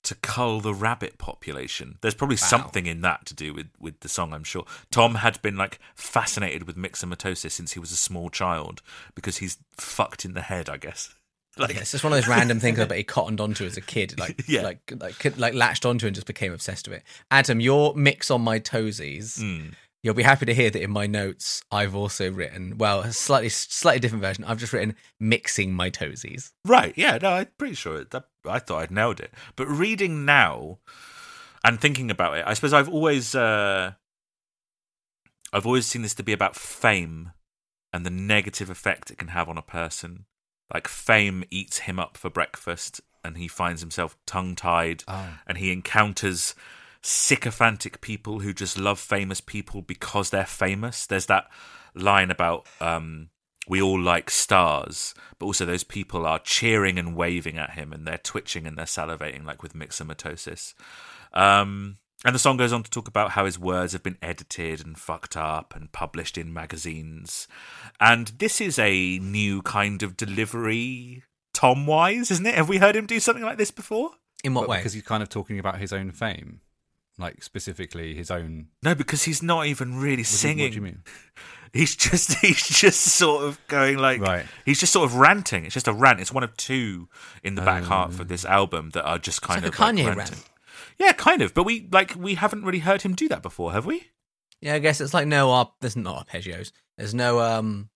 [0.04, 1.98] to cull the rabbit population.
[2.02, 4.64] There's probably something in that to do with, with the song, I'm sure.
[4.92, 8.80] Tom had been like fascinated with myxomatosis since he was a small child
[9.16, 11.12] because he's fucked in the head, I guess.
[11.58, 13.80] Like, Yeah, it's just one of those random things that he cottoned onto as a
[13.80, 14.62] kid, like Yeah.
[14.62, 17.02] like like like latched onto and just became obsessed with it.
[17.32, 19.40] Adam, your mix on my toesies.
[19.40, 19.72] mm,
[20.02, 23.48] You'll be happy to hear that in my notes, I've also written well, a slightly
[23.48, 24.44] slightly different version.
[24.44, 26.52] I've just written mixing my toesies.
[26.64, 26.94] Right.
[26.96, 27.18] Yeah.
[27.20, 29.32] No, I'm pretty sure it, that, I thought I'd nailed it.
[29.56, 30.78] But reading now
[31.64, 33.92] and thinking about it, I suppose I've always uh,
[35.52, 37.32] I've always seen this to be about fame
[37.92, 40.26] and the negative effect it can have on a person.
[40.72, 45.38] Like fame eats him up for breakfast, and he finds himself tongue tied, Oh.
[45.46, 46.54] and he encounters
[47.02, 51.06] sycophantic people who just love famous people because they're famous.
[51.06, 51.48] There's that
[51.94, 53.30] line about um,
[53.68, 58.06] we all like stars, but also those people are cheering and waving at him, and
[58.06, 60.74] they're twitching and they're salivating, like with myxomatosis.
[61.32, 64.84] Um, and the song goes on to talk about how his words have been edited
[64.84, 67.46] and fucked up and published in magazines.
[68.00, 71.22] And this is a new kind of delivery,
[71.54, 72.54] Tom wise, isn't it?
[72.54, 74.10] Have we heard him do something like this before?
[74.42, 74.76] In what But way?
[74.78, 76.60] Because he's kind of talking about his own fame,
[77.18, 78.68] like specifically his own.
[78.82, 80.64] No, because he's not even really What do you- singing.
[80.66, 81.02] What do you mean?
[81.72, 84.46] He's just he's just sort of going like Right.
[84.64, 85.64] he's just sort of ranting.
[85.66, 86.20] It's just a rant.
[86.20, 87.08] It's one of two
[87.42, 89.96] in the back half of this album that are just kind like of a Kanye
[90.04, 90.18] like rant.
[90.18, 90.38] ranting.
[90.98, 91.52] Yeah, kind of.
[91.54, 94.04] But we like we haven't really heard him do that before, have we?
[94.60, 96.72] Yeah, I guess it's like no ar- there's not arpeggios.
[96.96, 97.90] There's no um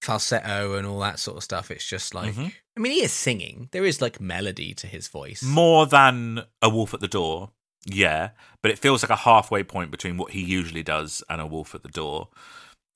[0.00, 1.70] falsetto and all that sort of stuff.
[1.70, 2.52] It's just like Mhm.
[2.76, 3.68] I mean, he is singing.
[3.72, 5.42] There is like melody to his voice.
[5.42, 7.50] More than a wolf at the door,
[7.84, 8.30] yeah.
[8.62, 11.74] But it feels like a halfway point between what he usually does and a wolf
[11.74, 12.28] at the door.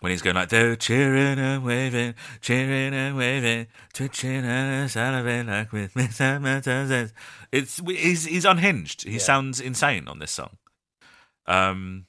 [0.01, 5.73] When he's going like, they're cheering and waving, cheering and waving, twitching and salivating like
[5.73, 5.97] with.
[7.53, 9.05] It's he's he's unhinged.
[9.05, 10.59] He sounds insane on this song.
[11.47, 12.07] Um,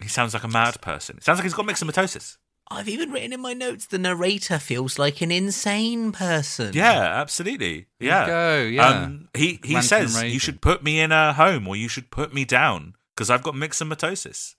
[0.00, 1.16] he sounds like a mad person.
[1.16, 2.36] It sounds like he's got myxomatosis.
[2.72, 6.70] I've even written in my notes the narrator feels like an insane person.
[6.72, 7.86] Yeah, absolutely.
[7.98, 8.26] Yeah.
[8.26, 8.88] go, yeah.
[8.88, 10.32] Um, he he Ranting and says raving.
[10.32, 13.42] you should put me in a home or you should put me down because I've
[13.42, 14.54] got myxomatosis.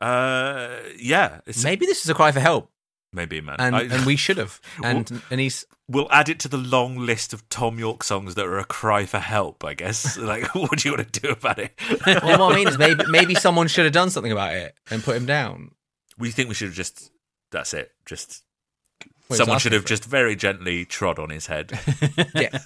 [0.00, 2.70] Uh, yeah, it's, Maybe this is a cry for help,
[3.12, 3.56] maybe man.
[3.58, 4.60] and I- and we should have.
[4.84, 8.44] And and he's we'll add it to the long list of Tom Yorke songs that
[8.46, 9.64] are a cry for help.
[9.64, 10.16] I guess.
[10.32, 11.72] like, what do you want to do about it?
[12.06, 15.02] well, what I mean is maybe maybe someone should have done something about it and
[15.02, 15.72] put him down.
[16.18, 17.10] we think we should have just.
[17.54, 17.92] That's it.
[18.04, 18.43] Just
[19.28, 19.88] Well, someone should have for it.
[19.88, 21.78] just very gently trod on his head,
[22.34, 22.58] Yeah.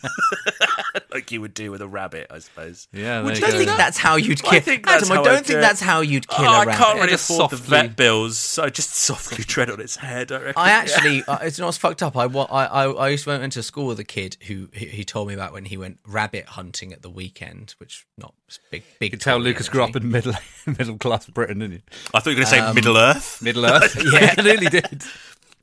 [1.12, 2.88] like you would do with a rabbit, I suppose.
[2.92, 3.58] Yeah, I you don't go.
[3.58, 4.54] think that's how you'd kill.
[4.54, 6.78] I think Adam, I don't I'd think that's how you'd kill oh, a I rabbit.
[6.82, 10.32] can't really Just afford the vet bills, so I just softly tread on its head.
[10.32, 10.54] I reckon.
[10.56, 12.16] I actually, uh, it's not what's fucked up.
[12.16, 14.86] I, wa- I, I, I used to went into school with a kid who he,
[14.86, 18.34] he told me about when he went rabbit hunting at the weekend, which not
[18.70, 19.06] big, big.
[19.06, 20.34] You could tell Lucas grew up in middle
[20.66, 21.80] middle class Britain, didn't you?
[22.12, 23.40] I thought you were going to say Um, Middle Earth.
[23.42, 23.96] Middle Earth.
[24.12, 24.34] Yeah.
[24.36, 25.02] it really did.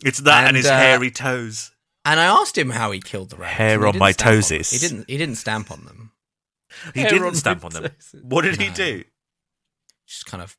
[0.04, 1.72] It's that and, and, his uh, hairy toes.
[2.04, 3.58] And I asked him how he killed the rabbits.
[3.58, 5.10] Hair on my stamp on He didn't.
[5.10, 6.12] He didn't stamp on them.
[6.94, 7.84] He hair didn't on stamp on them.
[7.84, 8.16] toes.
[8.22, 9.04] What did he do?
[10.06, 10.56] Just kind of,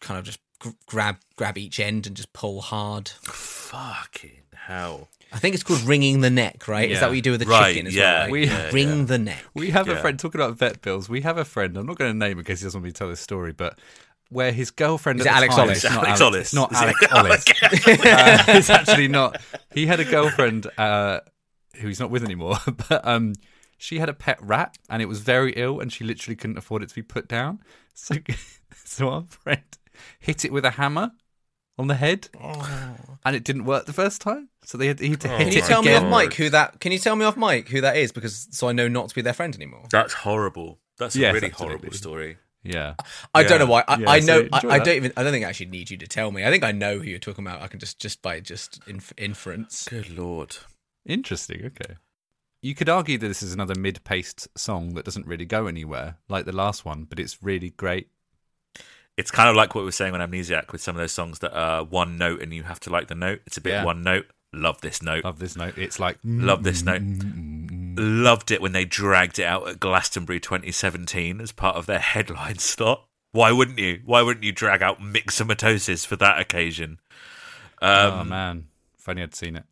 [0.00, 0.38] kind of just
[0.86, 3.08] grab grab each end and just pull hard.
[3.08, 5.08] Fucking hell.
[5.32, 6.90] I think it's called wringing the neck, right?
[6.90, 7.88] Is that what you do with a Right, chicken?
[7.88, 8.30] As yeah, well, right?
[8.30, 9.04] We- yeah, wring yeah.
[9.04, 9.44] the neck.
[9.54, 11.08] We have a friend talking about vet bills.
[11.08, 11.76] We have a friend.
[11.76, 13.52] I'm not going to name him because he doesn't want me to tell this story,
[13.52, 13.78] but
[14.30, 15.84] where his girlfriend Is at it the Alex time- Ollis?
[15.84, 16.40] Not Alex Alex, Ollis.
[16.40, 17.44] It's not Alex Ollis.
[18.06, 19.40] uh, it's actually not.
[19.72, 21.20] He had a girlfriend uh,
[21.76, 22.56] who he's not with anymore,
[22.88, 23.34] but um,
[23.78, 26.82] she had a pet rat and it was very ill, and she literally couldn't afford
[26.82, 27.60] it to be put down.
[27.94, 28.16] So,
[28.84, 29.62] so our friend
[30.18, 31.12] hit it with a hammer
[31.78, 32.28] on the head,
[33.24, 34.48] and it didn't work the first time.
[34.64, 36.12] So they had, he had to Oh hit Can you it tell me again.
[36.12, 36.80] off mic who that?
[36.80, 38.12] Can you tell me off mic who that is?
[38.12, 39.84] Because so I know not to be their friend anymore.
[39.90, 40.80] That's horrible.
[40.98, 41.66] That's a really absolutely.
[41.66, 42.36] horrible story.
[42.66, 42.94] Yeah.
[43.34, 43.48] I Yeah.
[43.48, 43.84] don't know why.
[43.86, 44.40] I, Yeah, I know.
[44.40, 45.12] enjoy I, I don't even.
[45.16, 46.44] I don't think I actually need you to tell me.
[46.44, 47.62] I think I know who you're talking about.
[47.62, 49.86] I can just just by just inf- inference.
[49.88, 50.56] Good lord.
[51.06, 51.64] Interesting.
[51.66, 51.94] Okay.
[52.62, 56.46] You could argue that this is another mid-paced song that doesn't really go anywhere, like
[56.46, 58.08] the last one, but it's really great.
[59.16, 61.38] It's kind of like what we were saying on Amnesiac with some of those songs
[61.40, 63.40] that are one note and you have to like the note.
[63.46, 63.84] It's a bit Yeah.
[63.84, 64.26] one note.
[64.52, 65.24] Love this note.
[65.24, 65.78] Love this note.
[65.78, 67.02] It's like Love this note.
[67.02, 67.55] Mm-hmm.
[67.96, 72.58] Loved it when they dragged it out at Glastonbury 2017 as part of their headline
[72.58, 73.06] slot.
[73.32, 74.00] Why wouldn't you?
[74.04, 77.00] Why wouldn't you drag out Myxomatosis for that occasion?
[77.82, 79.64] oh um, man, if only I'd seen it.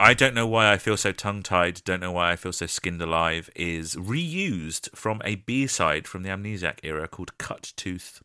[0.00, 2.66] I don't know why I feel so tongue tied, don't know why I feel so
[2.66, 8.20] skinned alive, is reused from a B side from the Amnesiac era called Cuttooth.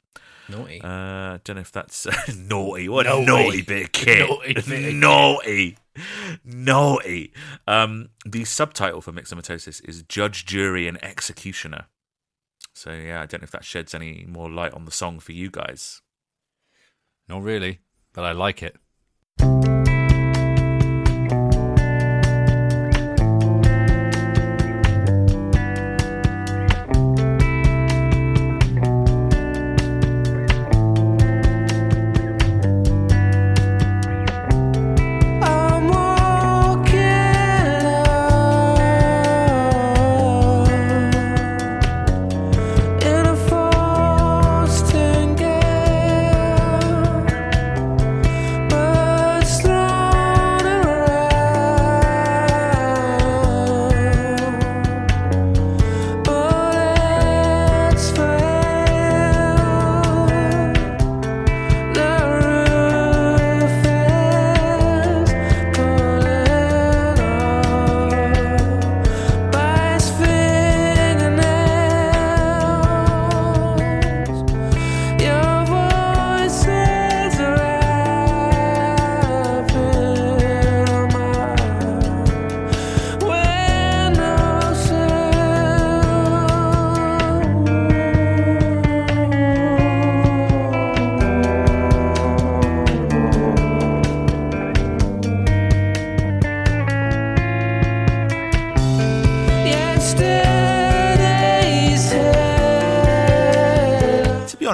[0.50, 0.82] Naughty.
[0.82, 2.88] Uh, don't know if that's naughty.
[2.90, 3.26] What a Naughty.
[3.26, 4.28] naughty bit of kit.
[4.30, 5.78] Naughty bit of naughty.
[6.44, 7.34] Naughty.
[7.68, 11.86] Um, the subtitle for Myxomatosis is Judge, Jury, and Executioner.
[12.74, 15.32] So, yeah, I don't know if that sheds any more light on the song for
[15.32, 16.02] you guys.
[17.28, 17.80] Not really,
[18.14, 18.78] but I like it.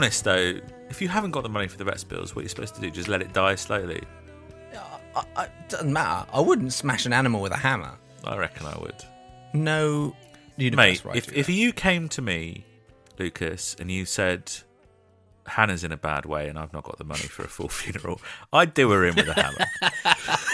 [0.03, 2.49] Honest, though, if you haven't got the money for the vet bills, what are you
[2.49, 2.91] supposed to do?
[2.91, 4.03] Just let it die slowly?
[5.15, 6.27] I, I, doesn't matter.
[6.33, 7.93] I wouldn't smash an animal with a hammer.
[8.25, 9.01] I reckon I would.
[9.53, 10.13] No
[10.57, 12.65] universe Mate, right if, if you came to me,
[13.17, 14.51] Lucas, and you said
[15.47, 18.21] Hannah's in a bad way and I've not got the money for a full funeral,
[18.51, 19.65] I'd do her in with a hammer.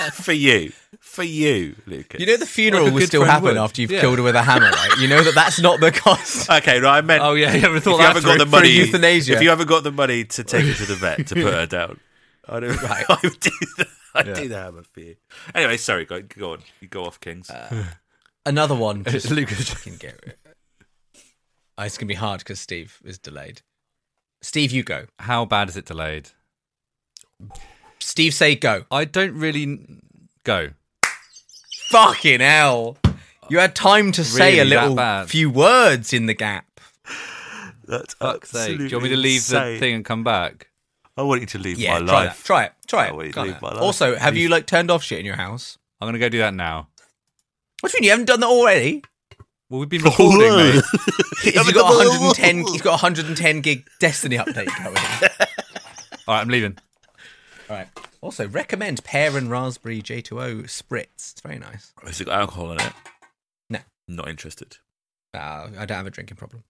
[0.14, 0.72] for you.
[1.00, 2.20] For you, Lucas.
[2.20, 3.58] You know the funeral Like a will still happen would.
[3.58, 4.02] after you've Yeah.
[4.02, 4.98] killed her with a hammer, right?
[5.00, 6.50] You know that that's not the cost.
[6.60, 7.22] Okay, right, I meant.
[7.24, 9.34] Oh yeah, you haven't if thought you that haven't got the money, euthanasia.
[9.34, 11.66] if you haven't got the money to take her to the vet to put her
[11.66, 12.00] down,
[12.48, 12.82] I don't.
[12.82, 13.06] Right.
[13.10, 14.34] I would do the, I'd Yeah.
[14.34, 15.16] do the hammer for you.
[15.54, 16.60] Anyway, sorry, go, go on.
[16.82, 17.50] You go off, Kings.
[17.50, 17.86] Uh,
[18.46, 19.04] another one.
[19.06, 19.70] Just Lucas.
[19.70, 20.40] fucking get it.
[21.78, 23.62] Oh, it's gonna be hard because Steve is delayed.
[24.42, 25.06] Steve, you go.
[25.20, 26.30] How bad is it delayed?
[28.00, 28.86] Steve, say go.
[28.92, 29.80] I don't really
[30.44, 30.70] go.
[31.90, 32.98] Fucking hell!
[33.50, 35.28] You had time to say a Really that little bad?
[35.30, 36.66] few words in the gap.
[37.88, 38.78] That's Fuck's sake.
[38.78, 40.70] Do you want me to leave the thing and come back?
[41.18, 42.38] I want you to leave Yeah, my try life.
[42.38, 42.46] that.
[42.46, 42.74] Try it.
[42.88, 43.34] Try I want you it.
[43.34, 43.60] to Go leave on.
[43.62, 43.82] my life.
[43.82, 45.78] Also, have you like turned off shit in your house?
[46.00, 46.88] I'm gonna go do that now.
[47.82, 49.04] What do you mean you haven't done that already?
[49.70, 50.84] Well, we've been recording, mate.
[51.44, 52.58] He's got 110.
[52.72, 54.98] He's got 110 gig Destiny update going.
[56.28, 56.76] All right, I'm leaving.
[57.70, 57.88] All right.
[58.22, 61.34] Also, recommend pear and raspberry J2O spritz.
[61.34, 61.94] It's very nice.
[62.04, 62.94] Has it got alcohol in it?
[63.70, 63.80] No.
[64.08, 64.78] Not interested.
[65.36, 66.64] Uh, I don't have a drinking problem.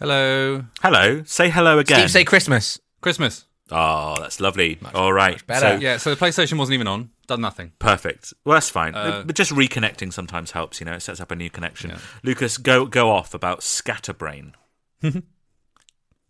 [0.00, 1.22] Hello, Hello.
[1.24, 1.98] Say hello again.
[2.00, 2.80] Steve, say Christmas.
[3.00, 3.46] Christmas.
[3.70, 4.78] Oh, that's lovely.
[4.94, 5.32] All right.
[5.34, 5.76] much better.
[5.76, 7.10] So, Yeah, so the PlayStation wasn't even on.
[7.26, 7.72] Done nothing.
[7.78, 8.32] perfect.
[8.44, 8.94] Well, that's fine.
[8.94, 10.80] Uh, but just reconnecting sometimes helps.
[10.80, 11.90] You know, it sets up a new connection.
[11.90, 11.98] Yeah.
[12.22, 14.54] Lucas, go go off about Scatterbrain.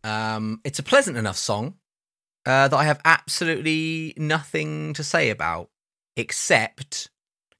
[0.04, 1.74] Um, it's a pleasant enough song
[2.46, 5.70] uh, that I have absolutely nothing to say about,
[6.16, 7.10] except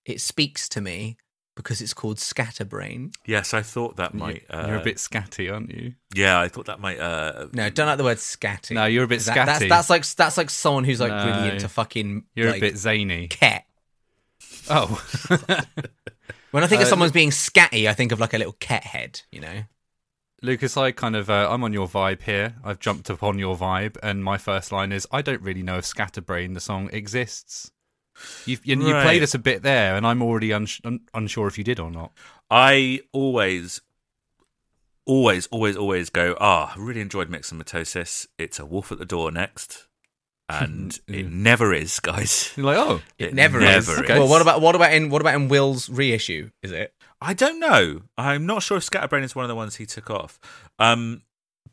[0.07, 1.17] it speaks to me
[1.59, 3.11] because it's called Scatterbrain.
[3.27, 4.45] Yes, I thought that might.
[4.49, 5.95] Uh, you're a bit scatty, aren't you?
[6.15, 7.01] Yeah, I thought that might.
[7.01, 8.77] Uh, No, don't like the word scatty.
[8.77, 9.69] No, you're a bit That- that's, scatty.
[9.69, 11.27] that's like that's like someone who's like No.
[11.27, 12.25] really into fucking.
[12.37, 13.27] You're like, a bit zany.
[13.27, 13.65] cat.
[14.71, 14.87] Oh,
[16.53, 18.85] When I think of Uh, someone's being scatty, I think of like a little cat
[18.85, 19.23] head.
[19.33, 19.63] You know.
[20.41, 22.55] Lucas, I kind of uh, I'm on your vibe here.
[22.65, 25.85] I've jumped upon your vibe, and my first line is I don't really know if
[25.87, 27.73] Scatterbrain the song exists.
[28.47, 31.59] You've, you, you played us a bit there, and I'm already uns- un- unsure if
[31.59, 32.13] you did or not.
[32.51, 33.81] I always,
[35.07, 36.37] always, always, always go.
[36.41, 38.27] Ah, I really enjoyed Myxomatosis.
[38.39, 39.87] It's a wolf at the door next,
[40.49, 42.53] and it never is, guys.
[42.57, 44.01] You're like, oh, It, never, never is.
[44.01, 44.09] is.
[44.09, 46.51] Well, what about what about in what about in Will's reissue?
[46.63, 46.95] Is it?
[47.21, 48.03] I don't know.
[48.17, 50.39] I'm not sure if Scatterbrain is one of the ones he took off.
[50.79, 51.23] Um,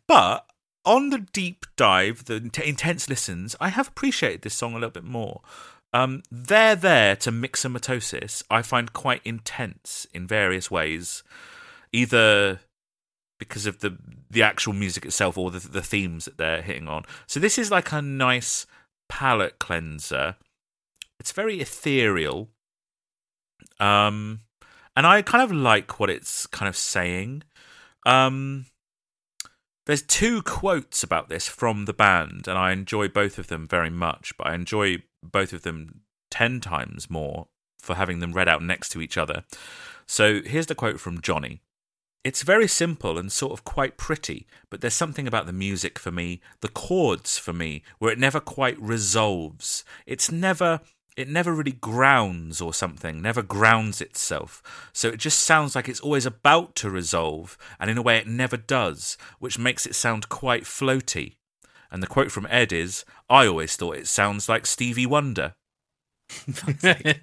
[0.07, 0.45] but
[0.83, 5.03] on the deep dive, the intense listens, I have appreciated this song a little bit
[5.03, 5.41] more.
[5.95, 8.43] Um, they're there to myxomatosis.
[8.49, 11.23] I find quite intense in various ways,
[11.93, 12.59] either
[13.39, 13.97] because of the
[14.29, 17.05] the actual music itself or the the themes that they're hitting on.
[17.27, 18.65] So this is like a nice
[19.07, 20.35] palate cleanser.
[21.17, 22.49] It's very ethereal.
[23.79, 24.41] Um,
[24.97, 27.43] and I kind of like what it's kind of saying.
[28.05, 28.65] Um,
[29.85, 33.89] there's two quotes about this from the band, and I enjoy both of them very
[33.89, 37.47] much, but I enjoy both of them 10 times more
[37.79, 39.43] for having them read out next to each other.
[40.07, 41.61] So here's the quote from Johnny.
[42.23, 46.11] It's very simple and sort of quite pretty, but there's something about the music for
[46.11, 49.85] me, the chords for me, where it never quite resolves.
[50.07, 50.81] It's never
[51.15, 54.89] it never really grounds or something, never grounds itself.
[54.93, 58.27] So it just sounds like it's always about to resolve, and in a way it
[58.27, 61.35] never does, which makes it sound quite floaty.
[61.91, 65.55] And the quote from Ed is I always thought it sounds like Stevie Wonder.
[66.47, 67.13] Similar,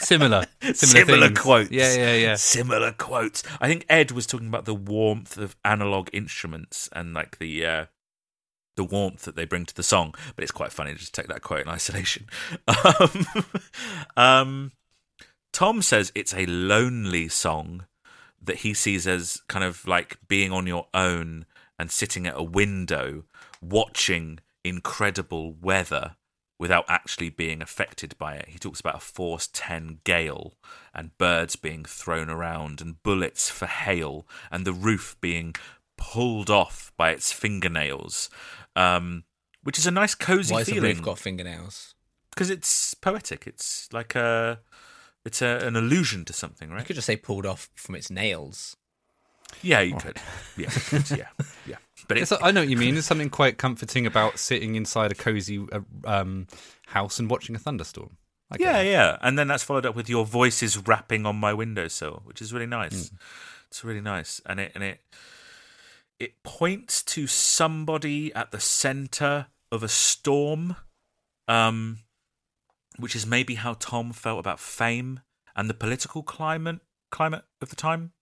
[0.00, 0.44] similar,
[0.74, 1.38] Similar things.
[1.40, 1.70] quotes.
[1.70, 2.34] Yeah, yeah, yeah.
[2.34, 3.42] Similar quotes.
[3.60, 7.84] I think Ed was talking about the warmth of analog instruments and like the uh,
[8.76, 10.14] the warmth that they bring to the song.
[10.34, 12.26] But it's quite funny to just take that quote in isolation.
[12.66, 13.26] Um,
[14.16, 14.72] um,
[15.52, 17.86] Tom says it's a lonely song
[18.42, 21.46] that he sees as kind of like being on your own
[21.78, 23.24] and sitting at a window
[23.60, 26.16] watching incredible weather
[26.58, 28.48] without actually being affected by it.
[28.48, 30.54] He talks about a force 10 gale
[30.94, 35.54] and birds being thrown around and bullets for hail and the roof being
[35.96, 38.30] pulled off by its fingernails,
[38.76, 39.24] um,
[39.62, 41.94] which is a nice cozy Why has the feeling roof got fingernails?
[42.34, 43.46] because it's poetic.
[43.46, 44.60] It's like a
[45.24, 46.80] it's a, an allusion to something, right?
[46.80, 48.76] You could just say pulled off from its nails.
[49.62, 50.16] Yeah, you could.
[50.56, 50.70] Yeah,
[51.10, 51.28] yeah,
[51.66, 51.76] yeah.
[52.08, 52.94] But it's It's, I know what you mean.
[52.94, 56.48] There's something quite comforting about sitting inside a cozy uh, um,
[56.86, 58.16] house and watching a thunderstorm.
[58.50, 58.90] I yeah, it.
[58.90, 59.16] yeah.
[59.22, 62.66] And then that's followed up with your voices rapping on my windowsill, which is really
[62.66, 63.12] nice.
[63.68, 65.00] It's really nice, and it and it
[66.24, 70.76] it points to somebody at the center of a storm,
[71.46, 71.98] um,
[72.98, 75.20] which is maybe how Tom felt about fame
[75.54, 78.12] and the political climate climate of the time,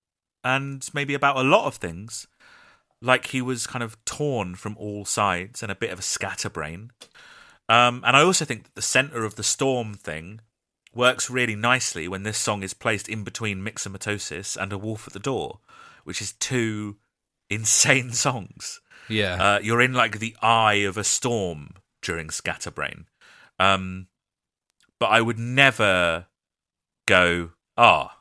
[0.44, 2.26] and maybe about a lot of things.
[3.00, 6.90] Like he was kind of torn from all sides and a bit of a scatterbrain.
[7.68, 10.40] Um, and I also think that the center of the storm thing
[10.94, 15.14] works really nicely when this song is placed in between Myxomatosis and A Wolf at
[15.14, 15.60] the Door,
[16.04, 16.96] which is two
[17.54, 18.80] insane songs.
[19.08, 19.42] Yeah.
[19.42, 23.06] Uh, you're in like the eye of a storm during Scatterbrain.
[23.58, 24.06] Um,
[24.98, 26.26] but I would never
[27.06, 28.18] go, ah,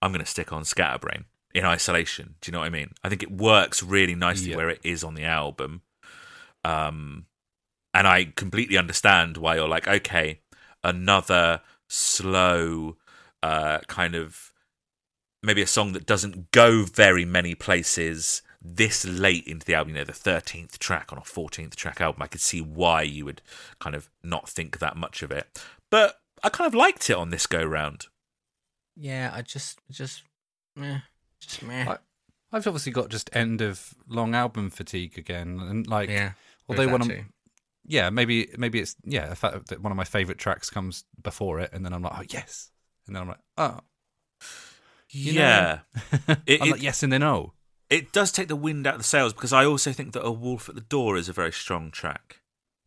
[0.00, 2.34] I'm going to stick on Scatterbrain in isolation.
[2.40, 2.92] Do you know what I mean?
[3.02, 4.56] I think it works really nicely Yeah.
[4.56, 5.82] where it is on the album.
[6.64, 7.26] Um,
[7.94, 10.40] and I completely understand why you're like, okay,
[10.84, 12.96] another slow,
[13.42, 14.52] uh, kind of
[15.42, 20.00] maybe a song that doesn't go very many places this late into the album, you
[20.00, 22.22] know, the 13th track on a 14th track album.
[22.22, 23.42] I could see why you would
[23.80, 25.62] kind of not think that much of it.
[25.90, 28.06] But I kind of liked it on this go round.
[28.96, 30.22] Yeah, I just, just,
[30.76, 30.98] meh,
[31.40, 31.86] just meh.
[31.90, 31.98] I-
[32.54, 36.32] I've obviously got just end of long album fatigue again, and like, yeah.
[36.68, 37.24] although there's when that I'm, too.
[37.86, 41.60] yeah, maybe maybe it's yeah, the fact that one of my favorite tracks comes before
[41.60, 42.70] it, and then I'm like, oh yes,
[43.06, 43.78] and then I'm like, oh,
[45.08, 45.78] You know- yeah.
[46.46, 47.54] It- I'm it- like yes, and then oh,
[47.92, 50.30] It does take the wind out of the sails because I also think that A
[50.32, 52.40] Wolf at the Door is a very strong track.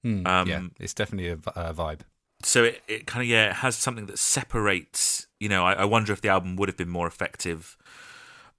[0.04, 1.38] Hmm, Um, yeah, it's definitely a
[1.74, 2.02] vibe.
[2.44, 5.86] so it, it kind of yeah it has something that separates you know I, I
[5.86, 7.78] wonder if the album would have been more effective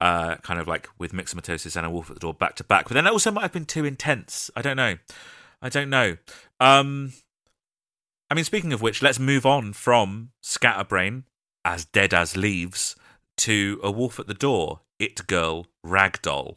[0.01, 2.85] uh kind of like with myxomatosis and a wolf at the door back to back
[2.89, 4.97] but then it also might have been too intense i don't know
[5.63, 6.17] i don't know
[6.61, 7.13] um
[8.31, 11.25] i mean speaking of which let's move on from scatterbrain
[11.65, 12.97] as dead as leaves
[13.37, 16.57] to a wolf at the door it girl ragdoll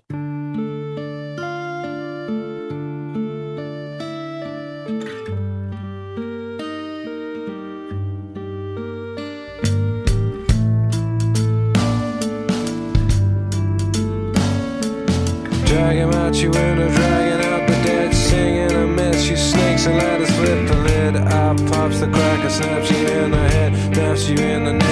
[15.65, 19.27] Drag him out your window, dragging out the dead, singing a mess.
[19.29, 21.15] You snakes and ladders flip the lid.
[21.15, 24.88] Out pops the cracker, snaps you in the head, naps you in the neck,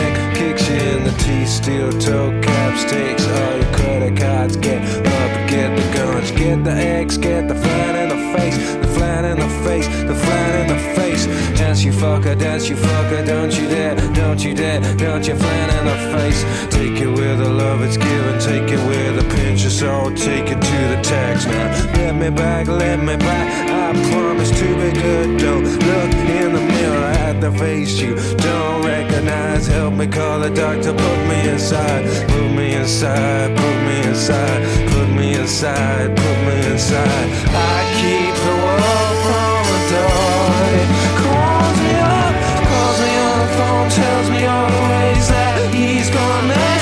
[0.97, 1.49] in the teeth.
[1.49, 4.57] Steel toe caps, takes all your credit cards.
[4.57, 8.87] Get up, get the guns, get the eggs, get the flat in the face, the
[8.95, 11.25] flat in the face, the flat in the face.
[11.57, 15.67] Dance you fucker, dance you fucker, don't you dare, don't you dare, don't you flan
[15.77, 16.41] in the face.
[16.69, 20.47] Take it with the love it's given, take it with a pinch of salt, take
[20.53, 21.67] it to the tax now.
[21.97, 25.39] Let me back, let me back, I promise to be good.
[25.39, 29.67] Don't look in the mirror the face you don't recognize.
[29.67, 35.07] Help me call the doctor, put me inside, put me inside, put me inside, put
[35.09, 37.27] me inside, put me inside.
[37.49, 40.47] I keep the world from the door.
[40.81, 40.89] It
[41.21, 42.33] calls me up,
[42.71, 46.76] calls me on the phone, tells me all the ways that he's gonna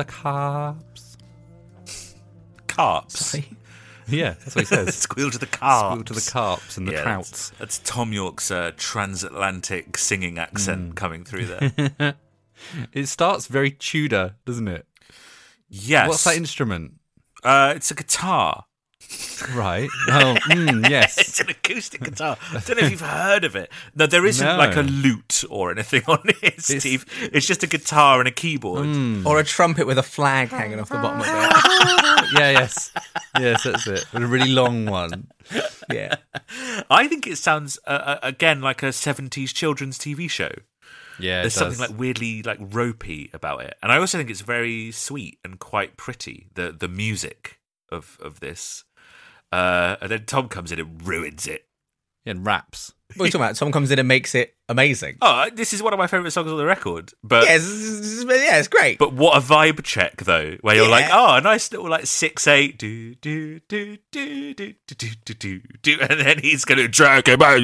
[0.00, 1.16] the cops.
[2.66, 3.36] Carps.
[4.08, 4.96] Yeah, that's what he says.
[4.96, 5.92] Squeal to the carps.
[5.92, 7.50] Squeal to the carps and the Yeah, trouts.
[7.50, 10.38] That's, that's Tom Yorke's uh, transatlantic singing Mm.
[10.42, 12.16] accent coming through there.
[12.92, 14.84] It starts very Tudor, doesn't it?
[15.68, 16.08] yes.
[16.08, 16.94] What's that instrument?
[17.44, 18.64] uh, it's a guitar.
[19.54, 19.88] Right.
[20.08, 21.18] Oh, mm, yes.
[21.20, 22.36] It's an acoustic guitar.
[22.52, 23.70] I don't know if you've heard of it.
[23.94, 24.56] No, there isn't No.
[24.56, 27.04] like a lute or anything on it, Steve.
[27.32, 28.86] It's just a guitar and a keyboard.
[28.86, 29.24] Mm.
[29.26, 32.32] Or a trumpet with a flag hanging off the bottom of it.
[32.38, 32.92] yeah, yes.
[33.38, 34.04] Yes, that's it.
[34.12, 35.28] But a really long one.
[35.90, 36.16] Yeah.
[36.90, 40.50] I think it sounds uh, uh, again like a '70s children's TV show.
[41.18, 44.40] Yeah, There's it something like weirdly like ropey about it, and I also think it's
[44.40, 46.48] very sweet and quite pretty.
[46.54, 47.58] The the music
[47.90, 48.84] of of this,
[49.52, 51.66] uh, and then Tom comes in and ruins it.
[52.26, 52.92] and raps.
[53.16, 53.56] What are you talking about?
[53.56, 55.18] Someone comes in and makes it amazing.
[55.20, 57.12] Oh, this is one of my favorite songs on the record.
[57.24, 58.98] But yeah, it's, it's- it's- yeah, it's great.
[58.98, 62.46] but what a vibe check though, where you're like, oh, a nice little like six
[62.46, 66.86] eight do do do do do do do do do do, and then he's gonna
[66.88, 67.60] drag him out,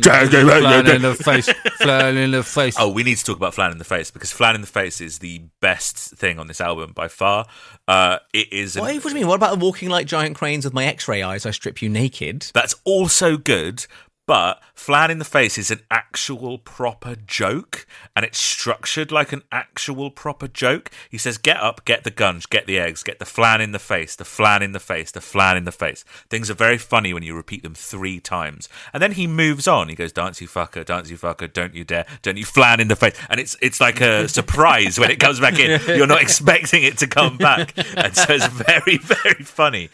[0.00, 0.60] drag him out.
[0.60, 1.48] Flan in the face.
[1.78, 2.76] Flan in the face.
[2.78, 5.00] Oh, we need to talk about Flan in the Face because Flan in the Face
[5.00, 7.46] is the best thing on this album by far.
[7.88, 8.76] Uh, it is.
[8.76, 9.26] an- what, what do you mean?
[9.26, 11.44] What about walking like giant cranes with my X-ray eyes?
[11.46, 12.46] I strip you naked.
[12.54, 13.86] That's also good,
[14.26, 19.42] but Flan in the Face is an actual proper joke, and it's structured like an
[19.52, 20.90] actual proper joke.
[21.10, 23.78] He says, Get up, get the guns, get the eggs, get the flan in the
[23.78, 26.04] face, the flan in the face, the flan in the face.
[26.30, 28.68] Things are very funny when you repeat them three times.
[28.92, 29.88] And then he moves on.
[29.88, 32.88] He goes, Dance you fucker, dance you fucker, don't you dare, don't you flan in
[32.88, 33.16] the face.
[33.28, 35.80] And it's it's like a surprise when it comes back in.
[35.86, 37.74] You're not expecting it to come back.
[37.96, 39.90] And so it's very, very funny.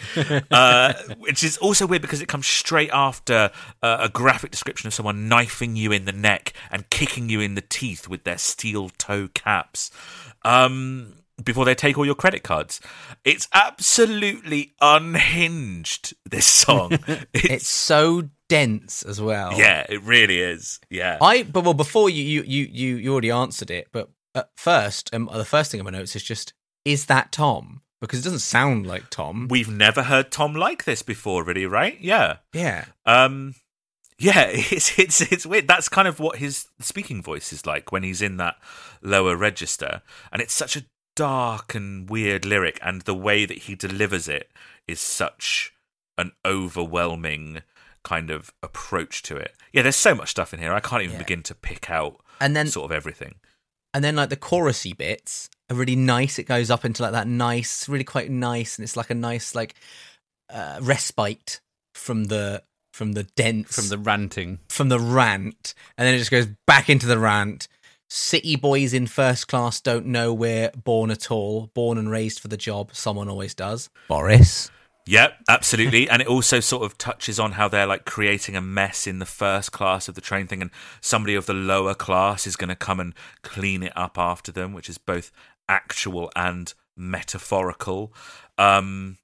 [0.51, 3.51] Uh, which is also weird because it comes straight after
[3.83, 7.55] uh, a graphic description of someone knifing you in the neck and kicking you in
[7.55, 9.91] the teeth with their steel toe caps.
[10.45, 12.81] Um, before they take all your credit cards.
[13.25, 16.93] It's absolutely unhinged, this song.
[17.33, 19.57] It's It's, so dense as well.
[19.57, 20.81] yeah, it really is.
[20.91, 21.18] Yeah.
[21.21, 25.12] I but well before you you you you, you already answered it, but at first,
[25.14, 26.53] um, the first thing on my notes is just
[26.85, 29.47] is that Tom because it doesn't sound like Tom.
[29.51, 31.99] We've never heard Tom like this before, really, right?
[32.01, 32.37] Yeah.
[32.55, 33.55] yeah, Um,
[34.21, 35.66] yeah, it's it's it's weird.
[35.66, 38.57] That's kind of what his speaking voice is like when he's in that
[39.03, 40.03] lower register,
[40.33, 40.85] and it's such a
[41.16, 44.51] dark and weird lyric, and the way that he delivers it
[44.87, 45.73] is such
[46.18, 47.62] an overwhelming
[48.03, 49.55] kind of approach to it.
[49.73, 50.73] Yeah, there's so much stuff in here.
[50.73, 51.18] I can't even Yeah.
[51.23, 53.37] begin to pick out and then sort of everything.
[53.93, 56.39] and then like the chorusy bits are really nice.
[56.39, 59.55] It goes up into like that nice, really quite nice, and it's like a nice
[59.55, 59.75] like
[60.49, 61.61] uh, respite
[61.95, 62.62] from the
[63.01, 64.59] from the dense From the ranting.
[64.69, 67.67] from the rant, and then it just goes back into the rant.
[68.11, 71.71] City boys in first class don't know we're born at all.
[71.73, 72.91] Born and raised for the job.
[72.93, 73.89] Someone always does.
[74.07, 74.71] Boris.
[75.07, 76.11] Yep, absolutely.
[76.11, 79.25] and it also sort of touches on how they're like creating a mess in the
[79.25, 80.71] first class of the train thing, and
[81.01, 84.75] somebody of the lower class is going to come and clean it up after them,
[84.75, 85.33] which is both
[85.71, 88.13] actual and metaphorical.
[88.59, 89.17] Um,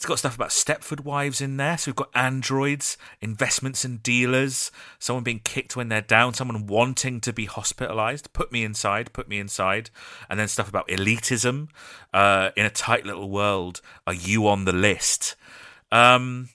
[0.00, 1.76] it's got stuff about Stepford wives in there.
[1.76, 7.20] So we've got androids, investments and dealers, someone being kicked when they're down, someone wanting
[7.20, 8.32] to be hospitalized.
[8.32, 9.90] Put me inside, put me inside.
[10.30, 11.68] And then stuff about elitism.
[12.14, 15.36] Uh, in a tight little world, are you on the list?
[15.92, 16.48] Um,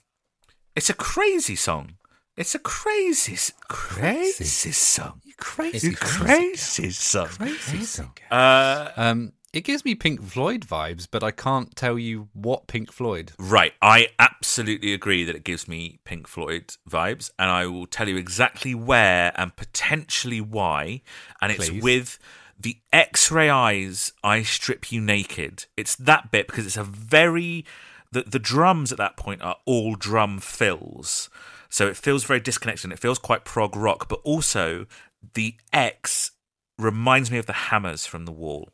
[0.74, 1.98] it's a crazy song.
[2.36, 5.22] It's a crazy, s- crazy song.
[5.36, 7.28] Crazy, Crazy song.
[7.28, 8.10] crazy song.
[8.28, 12.92] Uh, Um, it gives me Pink Floyd vibes, but I can't tell you what Pink
[12.92, 13.32] Floyd.
[13.38, 18.06] Right, I absolutely agree that it gives me Pink Floyd vibes, and I will tell
[18.06, 21.00] you exactly where and potentially why.
[21.40, 21.82] And it's Please.
[21.82, 22.18] with
[22.60, 25.64] the X ray eyes, I strip you naked.
[25.74, 27.64] It's that bit because it's a very
[28.12, 31.30] the the drums at that point are all drum fills,
[31.70, 32.84] so it feels very disconnected.
[32.84, 34.84] and It feels quite prog rock, but also
[35.32, 36.32] the X
[36.78, 38.68] reminds me of the hammers from the wall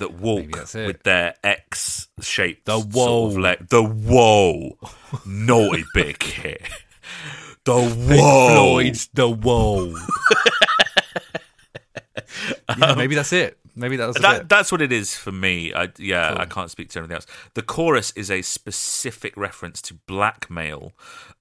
[0.00, 3.26] that walk that's with their X shaped The sort of whoa.
[3.40, 3.68] leg.
[3.68, 4.76] The whoa,
[5.24, 6.60] naughty big kid.
[7.64, 8.82] The whoa.
[9.14, 9.94] the whoa.
[12.78, 13.58] yeah, maybe that's it.
[13.76, 14.48] Maybe that That, it.
[14.48, 15.72] that's what it is for me.
[15.72, 16.38] I, yeah, Cool.
[16.40, 17.26] I can't speak to anything else.
[17.54, 20.92] The chorus is a specific reference to blackmail,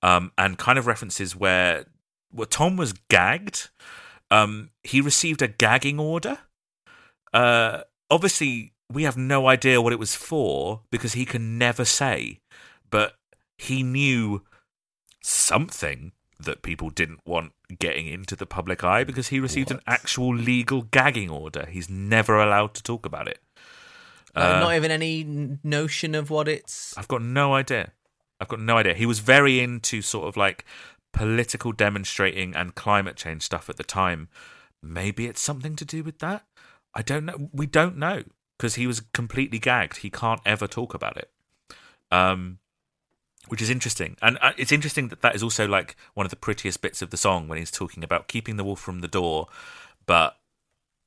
[0.01, 1.85] um, and kind of references where
[2.31, 3.69] well, Tom was gagged.
[4.31, 6.37] Um, he received a gagging order.
[7.33, 12.39] Uh, obviously, we have no idea what it was for because he can never say,
[12.89, 13.15] but
[13.57, 14.43] he knew
[15.21, 20.33] something that people didn't want getting into the public eye because he received an actual
[20.33, 21.67] legal gagging order.
[21.69, 23.39] He's never allowed to talk about it.
[24.35, 26.97] Uh, not even any notion of what it's.
[26.97, 27.91] I've got no idea.
[28.39, 28.93] I've got no idea.
[28.93, 30.63] He was very into sort of like
[31.11, 34.29] political demonstrating and climate change stuff at the time.
[34.81, 36.45] Maybe it's something to do with that.
[36.93, 37.49] I don't know.
[37.53, 38.23] We don't know
[38.57, 39.97] because he was completely gagged.
[39.97, 41.31] He can't ever talk about it.
[42.11, 42.59] Um,
[43.47, 46.35] which is interesting, and uh, it's interesting that that is also like one of the
[46.35, 49.47] prettiest bits of the song when he's talking about keeping the wolf from the door,
[50.05, 50.37] but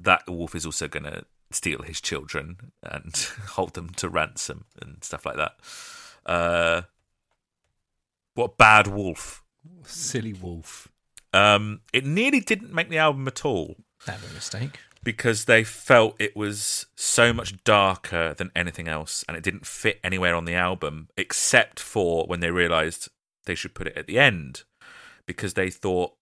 [0.00, 3.14] that wolf is also going to steal his children and
[3.50, 5.52] hold them to ransom and stuff like that.
[6.24, 6.82] Uh,
[8.34, 9.42] what bad wolf?
[9.84, 10.88] Silly wolf.
[11.32, 13.76] Um, it nearly didn't make the album at all
[14.06, 14.80] That was a mistake.
[15.02, 19.98] Because they felt it was so much darker than anything else and it didn't fit
[20.04, 23.08] anywhere on the album except for when they realized
[23.44, 24.62] they should put it at the end
[25.26, 26.12] because they thought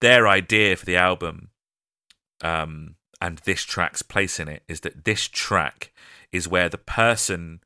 [0.00, 1.50] their idea for the album
[2.42, 5.92] um, and this track's place in it is that this track
[6.32, 7.60] is where the person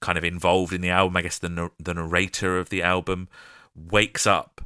[0.00, 3.28] kind of involved in the album, I guess the the narrator of the album,
[3.74, 4.62] wakes up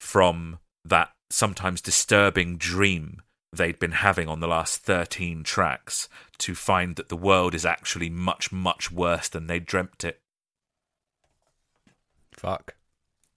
[0.00, 3.22] from that sometimes disturbing dream
[3.52, 8.08] they'd been having on the last 13 tracks to find that the world is actually
[8.08, 10.20] much, much worse than they dreamt it.
[12.32, 12.74] Fuck.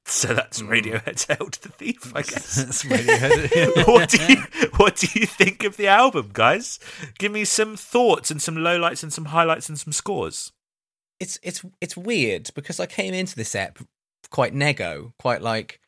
[0.06, 0.70] So that's hmm.
[0.70, 2.56] Radiohead's Hail to the Thief, I guess.
[2.56, 3.88] That's Radiohead.
[3.88, 6.80] what do you what do you think of the album, guys?
[7.18, 10.52] Give me some thoughts and some lowlights and some highlights and some scores.
[11.20, 13.80] It's it's it's weird because I came into this ep
[14.30, 15.80] quite nego, quite like,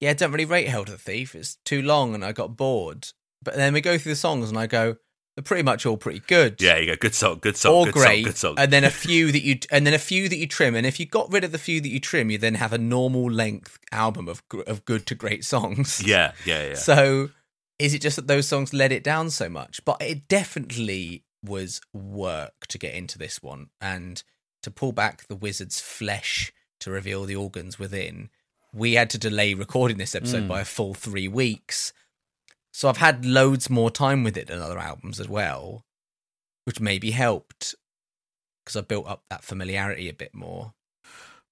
[0.00, 1.34] yeah, don't really rate Hail to the Thief.
[1.34, 3.08] It's too long, and I got bored.
[3.42, 4.96] But then we go through the songs, and I go,
[5.34, 6.60] they're pretty much all pretty good.
[6.60, 6.96] Yeah, you go.
[6.96, 8.54] Good song, good song, or good great, song, good song.
[8.58, 11.00] and then a few that you and then a few that you trim, and if
[11.00, 13.78] you got rid of the few that you trim, you then have a normal length
[13.92, 16.02] album of of good to great songs.
[16.06, 16.74] yeah, yeah, yeah.
[16.74, 17.30] So
[17.78, 19.82] is it just that those songs let it down so much?
[19.84, 24.22] But it definitely was work to get into this one and
[24.62, 28.28] to pull back the wizard's flesh to reveal the organs within.
[28.74, 30.48] We had to delay recording this episode Mm.
[30.48, 31.92] by a full three weeks.
[32.72, 35.84] So I've had loads more time with it than other albums as well,
[36.64, 37.74] which maybe helped
[38.64, 40.74] because I built up that familiarity a bit more.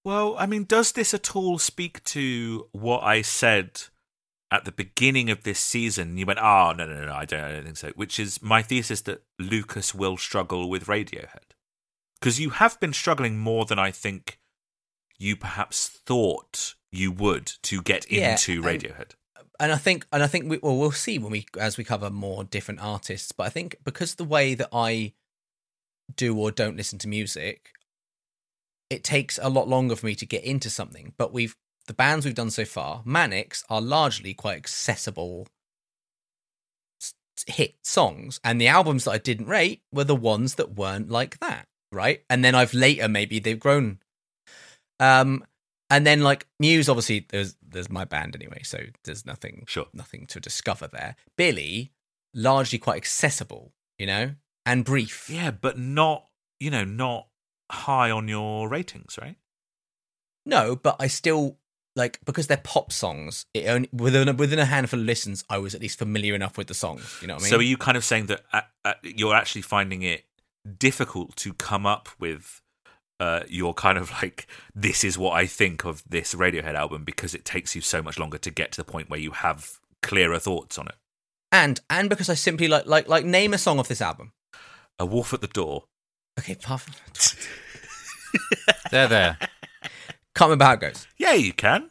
[0.04, 3.82] Well, I mean, does this at all speak to what I said
[4.50, 6.16] at the beginning of this season?
[6.16, 8.62] You went, "Oh, no, no, no, I don't, I don't think so." Which is my
[8.62, 11.52] thesis that Lucas will struggle with Radiohead
[12.18, 14.38] because you have been struggling more than I think
[15.18, 19.12] you perhaps thought you would to get Yeah, into Radiohead.
[19.60, 22.08] And I think and I think we well we'll see when we as we cover
[22.10, 23.30] more different artists.
[23.30, 25.12] But I think because the way that I
[26.16, 27.70] do or don't listen to music,
[28.88, 31.12] it takes a lot longer for me to get into something.
[31.18, 31.56] But we've
[31.86, 35.46] the bands we've done so far, Manics, are largely quite accessible
[37.46, 41.38] hit songs, and the albums that I didn't rate were the ones that weren't like
[41.40, 42.22] that, right?
[42.30, 43.98] And then I've later maybe they've grown.
[44.98, 45.44] Um,
[45.90, 49.86] and then like Muse, obviously there's there's my band anyway, so there's nothing Sure.
[49.92, 51.16] nothing to discover there.
[51.36, 51.92] Billy,
[52.34, 54.34] largely quite accessible, you know,
[54.66, 55.28] and brief.
[55.30, 56.26] Yeah, but not
[56.58, 57.28] you know not
[57.70, 59.36] high on your ratings, right?
[60.46, 61.58] No, but I still
[61.96, 63.46] like because they're pop songs.
[63.54, 66.56] It only within a, within a handful of listens, I was at least familiar enough
[66.56, 67.18] with the songs.
[67.20, 67.50] You know what I mean?
[67.50, 70.24] So are you kind of saying that uh, uh, you're actually finding it
[70.78, 72.60] difficult to come up with
[73.20, 77.34] uh, your kind of like this is what I think of this Radiohead album because
[77.34, 80.38] it takes you so much longer to get to the point where you have clearer
[80.40, 80.94] thoughts on it.
[81.52, 84.32] and and because I simply like like like name a song off this album.
[84.98, 85.84] A Wolf at the Door.
[86.38, 86.86] Okay, puff.
[88.90, 89.38] there, there.
[90.34, 91.06] Can't remember how it goes.
[91.18, 91.90] Yeah, you can.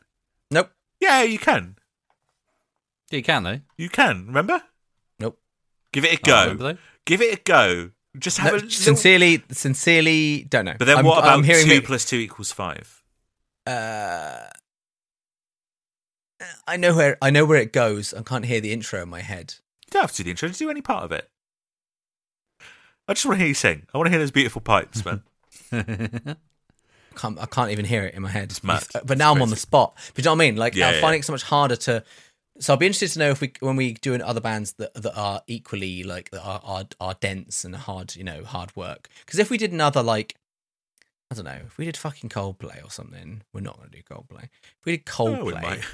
[0.51, 0.71] Nope.
[0.99, 1.75] Yeah, you can.
[3.11, 3.59] Yeah, you can though.
[3.77, 4.25] You can.
[4.27, 4.61] Remember?
[5.19, 5.39] Nope.
[5.91, 6.41] Give it a Oh, go.
[6.51, 6.77] remember?
[7.05, 7.91] Give it a go.
[8.18, 10.76] Just have No, a little- sincerely, sincerely, don't know.
[10.80, 13.03] But then I'm- what about I'm hearing two mi- plus two equals five?
[13.68, 14.47] uh,
[16.68, 18.14] I know where I know where it goes.
[18.14, 19.55] I can't hear the intro in my head.
[19.86, 20.47] You don't have to do the intro.
[20.47, 21.30] Just do any part of it.
[23.07, 23.86] I just want to hear you sing.
[23.93, 25.24] I want to hear those beautiful pipes, man.
[25.72, 26.36] I
[27.16, 28.51] can't, I can't even hear it in my head.
[28.51, 28.84] It's mad.
[29.03, 29.95] But now It's I'm on the spot.
[30.14, 30.55] But you know what I mean?
[30.55, 31.24] Like Yeah, I'm yeah, finding yeah.
[31.24, 32.03] it so much harder to.
[32.60, 34.93] So I'll be interested to know if we when we do in other bands that
[34.95, 39.07] that are equally like that are are, are dense and hard, you know, hard work.
[39.26, 40.36] Because if we did another like.
[41.32, 41.60] I don't know.
[41.68, 44.45] If we did fucking Coldplay or something, we're not going to do Coldplay.
[44.45, 45.86] If we did Oh, we Coldplay,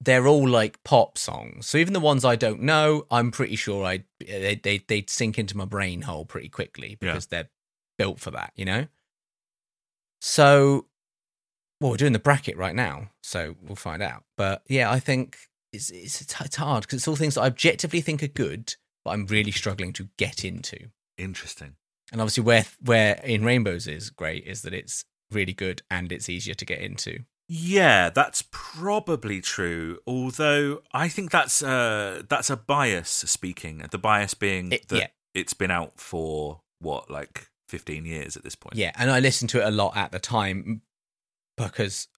[0.00, 1.66] they're all like pop songs.
[1.66, 5.36] So even the ones I don't know, I'm pretty sure I they they they'd sink
[5.36, 6.96] into my brain hole pretty quickly Yeah.
[7.08, 7.48] because they're
[7.98, 8.86] built for that, you know.
[10.20, 10.86] So,
[11.80, 14.24] well, we're doing the bracket right now, so we'll find out.
[14.36, 15.38] But yeah, I think
[15.74, 19.10] it's it's it's hard because it's all things that I objectively think are good, but
[19.12, 20.88] I'm really struggling to get into.
[21.18, 21.74] Interesting.
[22.12, 26.28] And obviously, where where in Rainbows is great is that it's really good and it's
[26.28, 27.20] easier to get into.
[27.48, 29.98] Yeah, that's probably true.
[30.06, 33.84] Although I think that's uh that's a bias speaking.
[33.90, 35.06] The bias being It- that yeah.
[35.34, 38.76] it's been out for what, like fifteen years at this point.
[38.76, 40.82] Yeah, and I listened to it a lot at the time
[41.56, 42.08] because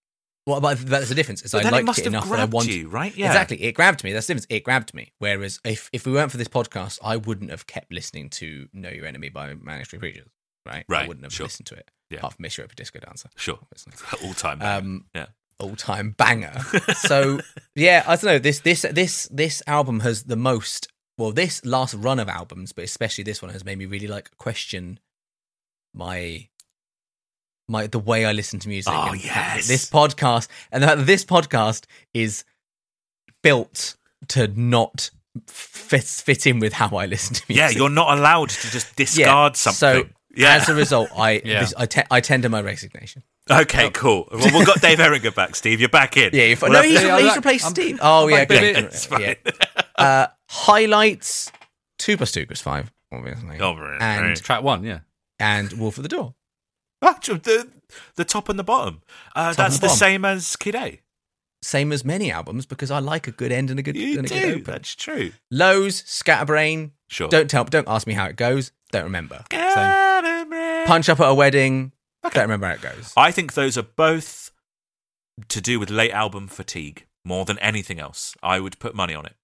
[0.47, 1.42] well, but that's the difference.
[1.42, 2.72] Is But I then it must it have enough that I wanted.
[2.74, 3.14] you, right?
[3.16, 3.26] Yeah.
[3.26, 4.12] Exactly, it grabbed me.
[4.12, 4.47] That's the difference.
[4.49, 5.12] It grabbed me.
[5.18, 8.88] Whereas if if we weren't for this podcast, I wouldn't have kept listening to "Know
[8.90, 10.28] Your Enemy" by Manic Street Preachers.
[10.64, 11.05] Right, right.
[11.05, 11.47] I wouldn't have sure.
[11.47, 11.90] listened to it.
[12.11, 12.18] Yeah.
[12.18, 13.59] Apart from "Miss Europa Disco Dancer," Sure.
[13.61, 13.92] obviously.
[14.26, 14.62] All time.
[14.62, 15.26] Um, yeah.
[15.59, 16.53] all time banger.
[16.97, 17.40] so
[17.74, 18.38] yeah, I don't know.
[18.38, 20.88] This this this this album has the most.
[21.18, 24.36] Well, this last run of albums, but especially this one, has made me really like
[24.36, 25.01] question
[25.94, 26.49] my
[27.69, 28.93] my the way I listen to music.
[28.95, 29.69] Oh, and the fact that yes.
[29.69, 32.45] this podcast and that this podcast is
[33.43, 33.97] built
[34.29, 35.11] to not
[35.47, 37.59] fit fit in with how I listen to music.
[37.73, 40.12] Yeah, you're not allowed to just discard So something.
[40.35, 40.55] yeah.
[40.57, 41.61] as a result, I Yeah.
[41.61, 43.23] this, I, te- I tender my resignation.
[43.51, 44.29] okay, cool.
[44.33, 45.79] Well, we've got Dave Eringer back, Steve.
[45.79, 46.31] You're back in.
[46.33, 47.71] Yeah, if, We'll no, have he's, to- Yeah, he's I'm replaced back.
[47.71, 47.99] Steve.
[48.03, 48.49] Oh I'm yeah, good.
[48.49, 48.79] baby.
[48.81, 49.21] Yeah, it's fine.
[49.21, 49.35] Yeah.
[49.99, 51.51] Uh, highlights:
[51.99, 54.37] two plus two equals five, obviously, Oh, right, and right.
[54.37, 54.99] Track one, yeah.
[55.41, 56.35] and Wolf of the Door.
[57.03, 57.68] Ah, the
[58.16, 59.03] the top and the bottom.
[59.34, 59.99] Uh, Top that's the bottom.
[59.99, 61.01] same as Kid A.
[61.62, 64.26] Same as many albums because I like a good end and a good You and
[64.26, 64.64] a good open.
[64.64, 65.32] That's true.
[65.51, 66.92] Lows, Scatterbrain.
[67.09, 67.28] Sure.
[67.28, 67.64] Don't tell.
[67.64, 68.72] Don't ask me how it goes.
[68.92, 69.44] Don't remember.
[69.51, 70.86] So, Punch.
[70.86, 71.92] punch up at a wedding.
[72.22, 73.12] I don't remember how it goes.
[73.16, 74.51] I think those are both
[75.49, 78.34] to do with late album fatigue more than anything else.
[78.42, 79.34] I would put money on it.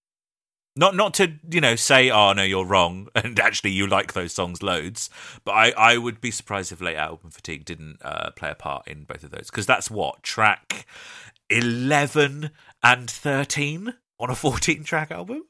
[0.75, 4.33] Not not to you know say oh no you're wrong and actually you like those
[4.33, 5.11] songs loads,
[5.45, 8.89] but I I would be surprised if late album fatigue didn't uh, play a part
[8.89, 10.87] in both of those because that's what track
[11.51, 12.51] eleven
[12.83, 15.45] and thirteen on a fourteen track album.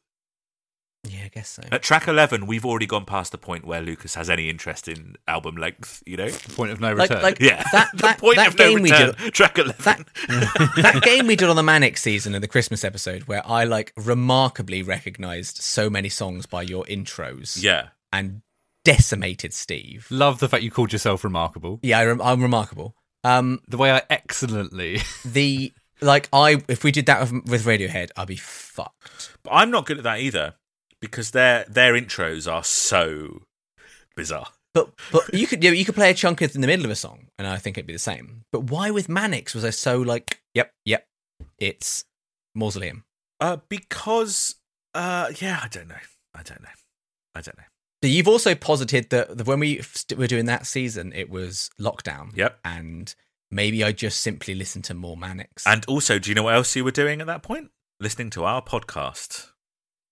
[1.04, 1.62] Yeah, I guess so.
[1.72, 5.16] At track eleven, we've already gone past the point where Lucas has any interest in
[5.26, 6.00] album length.
[6.06, 7.22] You know, Point of no return.
[7.22, 9.14] like- yeah, That- the that- point that of no game we return.
[9.18, 10.06] did- Track eleven.
[10.28, 13.64] That that game we did on the Manic season of the Christmas episode, where I
[13.64, 17.88] like remarkably recognized so many songs by your intros, yeah.
[18.12, 18.42] and
[18.84, 20.06] decimated Steve.
[20.08, 21.80] Love the fact you called yourself remarkable.
[21.82, 22.94] Yeah, I rem- I'm remarkable.
[23.24, 25.00] Um, The way I excellently.
[25.24, 29.36] the like I if we did that with, with Radiohead, I'd be fucked.
[29.42, 30.54] But I'm not good at that either
[31.02, 33.42] because their their intros are so
[34.16, 34.46] bizarre.
[34.72, 37.26] But but you could you could play a chunk in the middle of a song,
[37.36, 38.44] and I think it'd be the same.
[38.50, 41.04] But why with Manics was I so like, yep, yep,
[41.58, 42.04] it's
[42.54, 43.04] Mausoleum.
[43.38, 44.54] Uh, because
[44.94, 45.94] uh, yeah, I don't know.
[46.34, 46.68] I don't know.
[47.34, 47.64] I don't know.
[48.00, 49.82] But you've also posited that that when we
[50.16, 52.34] were doing that season, it was lockdown.
[52.34, 52.58] Yep.
[52.64, 53.14] and
[53.50, 55.66] maybe I just simply listened to more Manics.
[55.66, 57.70] And also, do you know what else you were doing at that point?
[58.00, 59.51] Listening to our podcast.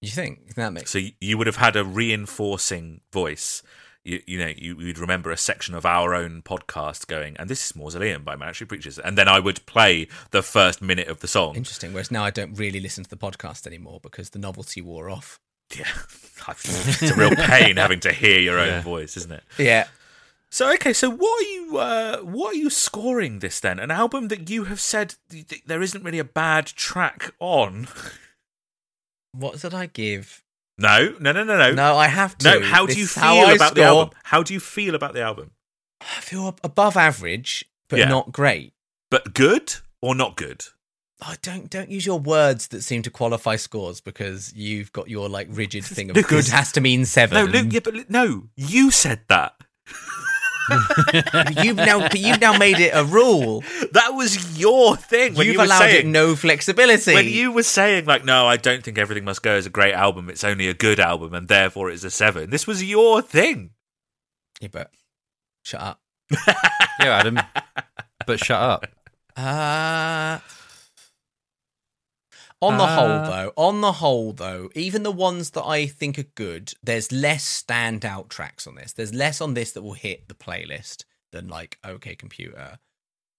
[0.00, 3.62] You think that makes So you would have had a reinforcing voice.
[4.02, 7.66] You, you know, you, you'd remember a section of our own podcast going, and this
[7.66, 8.98] is Mausoleum by Manic Street Preachers.
[8.98, 11.54] And then I would play the first minute of the song.
[11.54, 11.92] interesting?
[11.92, 15.38] Whereas now I don't really listen to the podcast anymore because the novelty wore off.
[15.76, 15.84] Yeah.
[16.48, 18.82] it's a real pain having to hear your own Yeah.
[18.82, 19.42] voice, isn't it?
[19.58, 19.86] Yeah,
[20.48, 23.78] So okay, so what are you uh, what are you scoring this then?
[23.78, 27.86] An album that you have said th- th- there isn't really a bad track on.
[29.32, 30.42] what did I give?
[30.78, 31.72] No, no, no, no, no.
[31.72, 32.60] No, I have to.
[32.60, 34.14] No, how do you feel about the album?
[34.24, 35.50] How do you feel about the album?
[36.00, 38.08] I feel ab- above average, but Yeah.
[38.08, 38.72] not great.
[39.10, 40.64] But good or not good?
[41.22, 45.28] Oh, don't don't use your words that seem to qualify scores because you've got your
[45.28, 46.30] like rigid thing of Lucas.
[46.30, 47.36] good has to mean seven.
[47.36, 49.54] No, Luke, yeah, but no, you said that.
[51.62, 53.62] you've now you've now made it a rule.
[53.92, 57.14] That was your thing when you've you were allowed it no flexibility.
[57.14, 59.94] when you were saying like, no, I don't think everything must go as a great
[59.94, 60.28] album.
[60.30, 62.50] It's only a good album, and therefore it's a seven.
[62.50, 63.70] This was your thing.
[64.60, 64.90] Yeah, but
[65.62, 66.00] shut up.
[67.00, 67.40] Yeah, Adam.
[68.26, 68.86] but shut up.
[69.34, 70.38] Uh
[72.62, 76.18] on the whole Uh, though, on the whole though, even the ones that I think
[76.18, 78.92] are good, there's less standout tracks on this.
[78.92, 82.78] There's less on this that will hit the playlist than like OK Computer,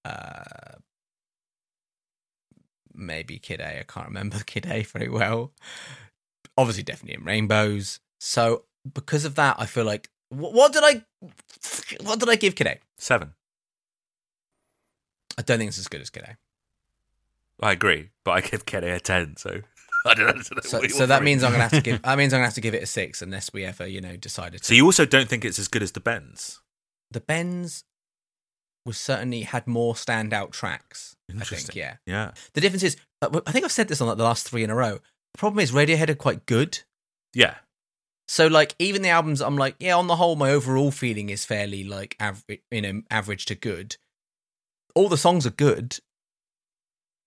[0.06, 0.76] uh
[2.94, 3.80] maybe Kid A.
[3.80, 5.54] I can't remember Kid A very well.
[6.58, 8.00] Obviously definitely in Rainbows.
[8.20, 11.04] So because of that, I feel like what, what did I
[12.04, 12.80] what did I give Kid A?
[12.98, 13.34] Seven.
[15.38, 16.38] I don't think it's as good as Kid A.
[17.62, 19.50] I agree, but I give Kenny a ten, so
[20.06, 20.30] I don't know.
[20.30, 21.44] I don't know So, so that means.
[21.44, 22.02] I'm gonna have to give.
[22.04, 24.16] That means I'm gonna have to give it a six, unless we ever, you know,
[24.16, 24.62] decided.
[24.62, 24.66] To.
[24.68, 26.62] So you also don't think it's as good as the Bends?
[27.12, 27.84] the Bends
[28.86, 31.16] was certainly had more standout tracks.
[31.30, 31.78] I think, Interesting.
[31.78, 31.96] yeah.
[32.06, 32.32] Yeah.
[32.54, 34.70] The difference is, uh, I think I've said this on like the last three in
[34.70, 34.94] a row.
[35.34, 36.80] The problem is Radiohead are quite good.
[37.34, 37.56] Yeah.
[38.28, 41.46] So like even the albums, I'm like, yeah, on the whole, my overall feeling is
[41.46, 43.98] fairly like average, you know, average to good.
[44.96, 46.00] All the songs are good.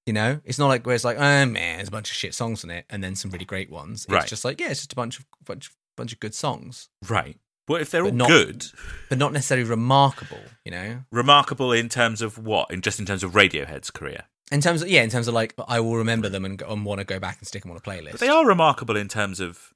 [0.06, 2.34] You know, it's not like where it's like, oh man, there's a bunch of shit
[2.34, 4.04] songs on it, and then some really great ones.
[4.04, 4.26] It's Right.
[4.26, 7.38] just like, yeah, it's just a bunch of bunch bunch of good songs, Right.
[7.66, 8.66] Well, if they're But all not- good,
[9.08, 10.40] but not necessarily remarkable.
[10.66, 12.70] You know, remarkable in terms of what?
[12.70, 14.24] In just in terms of Radiohead's career.
[14.52, 16.98] in terms of yeah, in terms of like, I will remember them and, and want
[16.98, 18.10] to go back and stick them on a playlist.
[18.10, 19.72] But they are remarkable in terms of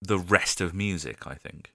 [0.00, 1.72] the rest of music, I think.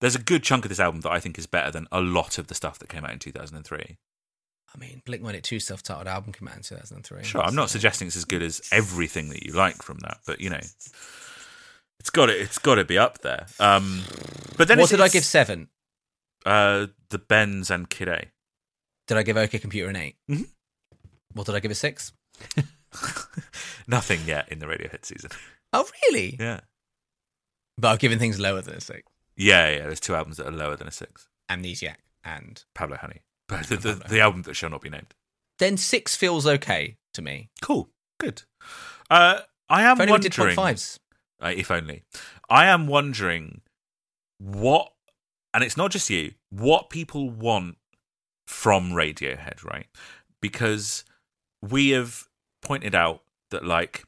[0.00, 2.38] There's a good chunk of this album that I think is better than a lot
[2.38, 3.98] of the stuff that came out in 2003.
[4.74, 7.22] I mean, Blink One Eight Two self-titled album came out in 2003.
[7.24, 10.40] Sure, I'm not suggesting it's as good as everything that you like from that, but
[10.40, 10.60] you know,
[12.00, 13.46] it's got to it's got to be up there.
[13.60, 14.02] Um,
[14.56, 15.68] but then What did I give seven?
[16.44, 18.26] Uh, the Bends and Kid A.
[19.06, 20.46] Did I give OK Computer an 8 Mhm.
[21.32, 22.12] What did I give a six?
[23.86, 25.30] Nothing yet in the Radiohead season.
[25.72, 26.36] Oh, really?
[26.38, 26.60] Yeah,
[27.76, 29.02] But I've given things lower than a six.
[29.36, 29.78] yeah, yeah.
[29.86, 31.28] There's two albums that are lower than a six.
[31.50, 35.14] Amnesiac and Pablo Honey, but the, the, the album that shall not be named.
[35.58, 37.50] then six feels okay to me.
[37.62, 38.42] Cool, good.
[39.10, 40.56] Uh, I am If only we did wondering.
[40.56, 41.00] point fives.
[41.42, 42.02] Uh, if only.
[42.48, 43.60] I am wondering
[44.38, 44.92] what,
[45.52, 47.76] and it's not just you, what people want
[48.46, 49.86] from Radiohead, right?
[50.40, 51.04] Because
[51.62, 52.24] we have
[52.62, 54.04] pointed out that, like,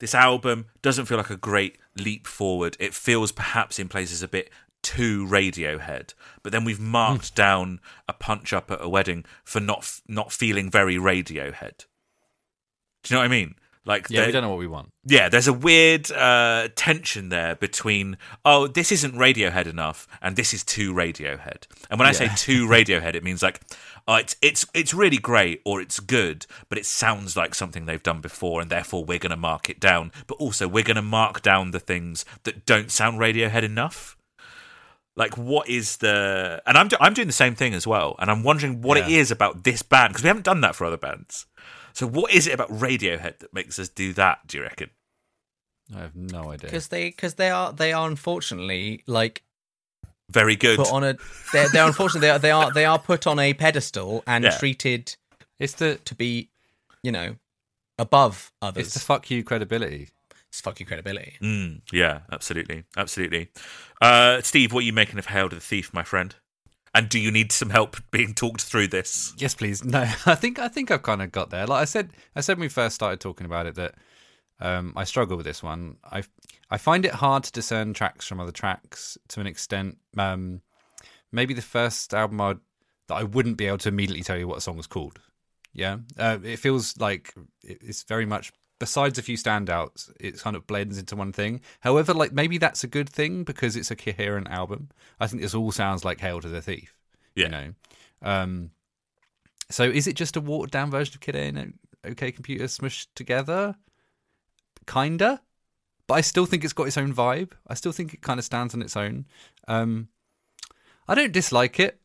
[0.00, 2.76] this album doesn't feel like a great leap forward.
[2.80, 4.50] It feels perhaps in places a bit
[4.84, 9.78] too Radiohead, but then we've marked down a punch up at a wedding for not
[9.78, 11.86] f- not feeling very Radiohead.
[13.02, 13.54] Do you know what I mean?
[13.86, 14.88] Like, Yeah, we don't know what we want.
[15.04, 20.54] yeah, there's a weird uh, tension there between oh, this isn't Radiohead enough, and this
[20.54, 21.66] is too Radiohead.
[21.90, 23.60] And when I say too Radiohead, it means like
[24.08, 28.02] oh, it's it's it's really great or it's good, but it sounds like something they've
[28.02, 30.12] done before, and therefore we're going to mark it down.
[30.26, 34.16] But also we're going to mark down the things that don't sound Radiohead enough.
[35.16, 36.60] Like what is the?
[36.66, 39.08] And I'm do- I'm doing the same thing as well, and I'm wondering what it
[39.08, 39.18] Yeah.
[39.20, 41.46] is about this band because we haven't done that for other bands.
[41.92, 44.46] So what is it about Radiohead that makes us do that?
[44.48, 44.90] Do you reckon?
[45.94, 46.68] I have no idea.
[46.68, 49.44] Because they, because they are, they are unfortunately like
[50.30, 50.78] Very good.
[50.78, 51.16] put on a.
[51.52, 54.56] They're, they're unfortunately they are, they are they are put on a pedestal and Yeah.
[54.58, 55.14] treated
[55.60, 56.48] It's the to be,
[57.04, 57.36] you know,
[57.98, 58.86] above others.
[58.86, 60.08] it's the fuck you credibility.
[60.54, 61.36] It's fuck your credibility.
[61.42, 63.48] Mm, yeah, absolutely, absolutely.
[64.00, 66.36] Uh, Steve, what are you making of Hail to the Thief, my friend?
[66.94, 69.34] And do you need some help being talked through this?
[69.36, 69.82] Yes, please.
[69.84, 71.66] No, I think I think I've kind of got there.
[71.66, 73.96] Like I said, I said when we first started talking about it that
[74.60, 75.96] um, I struggle with this one.
[76.04, 76.22] I
[76.70, 79.98] I find it hard to discern tracks from other tracks to an extent.
[80.16, 80.62] Um,
[81.32, 82.58] maybe the first album I'd,
[83.08, 85.18] that I wouldn't be able to immediately tell you what a song was called.
[85.72, 87.34] Yeah, uh, it feels like
[87.64, 88.52] it's very much.
[88.84, 91.62] Besides a few standouts, it kind of blends into one thing.
[91.80, 94.90] However, like maybe that's a good thing because it's a coherent album.
[95.18, 96.94] I think this all sounds like "Hail to the Thief."
[97.34, 97.44] Yeah.
[97.44, 97.74] You know,
[98.20, 98.72] um,
[99.70, 103.06] so is it just a watered down version of Kid A and OK Computer smushed
[103.14, 103.76] together?
[104.86, 105.40] Kinda.
[106.06, 107.52] But I still think it's got its own vibe.
[107.66, 109.24] I still think it kind of stands on its own.
[109.66, 110.08] Um,
[111.08, 112.02] I don't dislike it.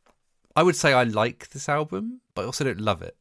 [0.56, 3.18] I would say I like this album, but I also don't love it.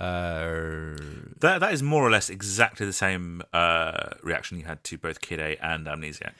[0.00, 0.96] Uh,
[1.40, 5.20] That that is more or less exactly the same uh, reaction you had to both
[5.20, 6.32] Kid A and Amnesiac.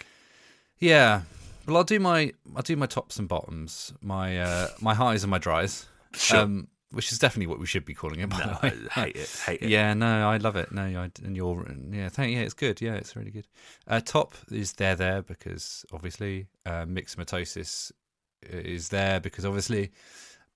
[0.78, 1.22] yeah.
[1.66, 5.30] Well, I'll do my I'll do my tops and bottoms, my uh, my highs and
[5.30, 6.40] my dries, Sure.
[6.40, 8.30] um, which is definitely what we should be calling it.
[8.30, 9.42] By no, the way, I hate it.
[9.46, 9.68] Hate it.
[9.76, 10.72] Yeah, no, I love it.
[10.72, 12.80] No, I, and you're, yeah, thank, yeah, it's good.
[12.80, 13.46] Yeah, it's really good.
[13.86, 17.92] Uh, top is there, there because obviously uh, Myxomatosis
[18.42, 19.92] is there because obviously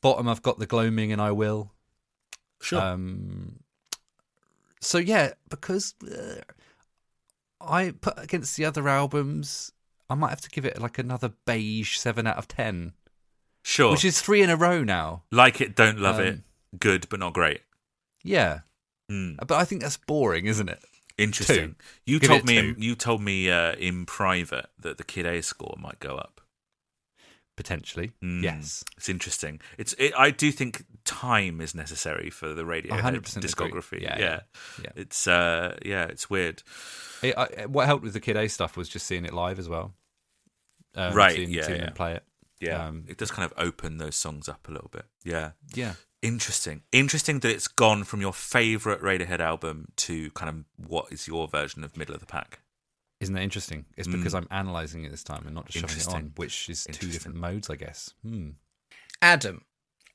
[0.01, 1.71] bottom I've got the gloaming and I will.
[2.65, 2.81] Sure.
[2.81, 3.61] Um,
[4.81, 6.41] so yeah, because uh,
[7.61, 9.73] I put against the other albums,
[10.11, 12.93] I might have to give it like another beige seven out of ten,
[13.63, 13.93] Sure.
[13.93, 15.23] which is three in a row now.
[15.31, 16.35] like it, don't love it.
[16.35, 16.45] Um,
[16.79, 17.61] Good, but not great.
[18.25, 18.61] Yeah,
[19.11, 19.37] Mm.
[19.47, 20.83] but I think that's boring, isn't it?
[21.17, 21.77] Interesting.
[22.05, 22.61] You Give told me.
[22.61, 22.75] two.
[22.79, 26.41] You told me uh, in private that the Kid A score might go up.
[27.57, 28.43] Potentially, Mm.
[28.43, 28.83] yes.
[28.97, 29.61] It's interesting.
[29.79, 29.93] It's.
[29.95, 34.01] It, I do think time is necessary for the Radiohead 100% discography.
[34.01, 34.41] Yeah, Yeah, yeah,
[34.83, 34.91] yeah.
[34.97, 35.27] It's.
[35.29, 36.63] Uh, yeah, it's weird.
[37.23, 39.69] It, I, what helped with the Kid A stuff was just seeing it live as
[39.69, 39.95] well.
[40.95, 41.85] Um, Right, Seeing, yeah, seeing yeah.
[41.87, 42.25] them play it.
[42.61, 45.05] Yeah, Um, it does kind of open those songs up a little bit.
[45.25, 45.51] Yeah.
[45.75, 45.95] Yeah.
[46.23, 46.83] Interesting.
[46.93, 51.49] Interesting that it's gone from your favorite Radiohead album to kind of what is your
[51.49, 52.61] version of middle of the pack.
[53.21, 53.85] Isn't that interesting?
[53.97, 54.39] It's because Mm.
[54.39, 57.37] I'm analysing it this time and not just shoving it on, which is two different
[57.37, 58.11] modes, I guess.
[58.23, 58.51] Hmm.
[59.21, 59.65] Adam,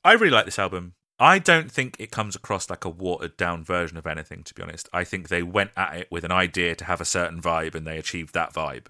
[0.04, 0.94] I really like this album.
[1.18, 4.62] I don't think it comes across like a watered down version of anything, to be
[4.62, 4.88] honest.
[4.92, 7.86] I think they went at it with an idea to have a certain vibe and
[7.86, 8.86] they achieved that vibe.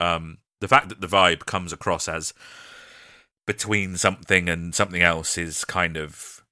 [0.00, 2.34] Um, the fact that the vibe comes across as
[3.46, 6.42] between something and something else is kind of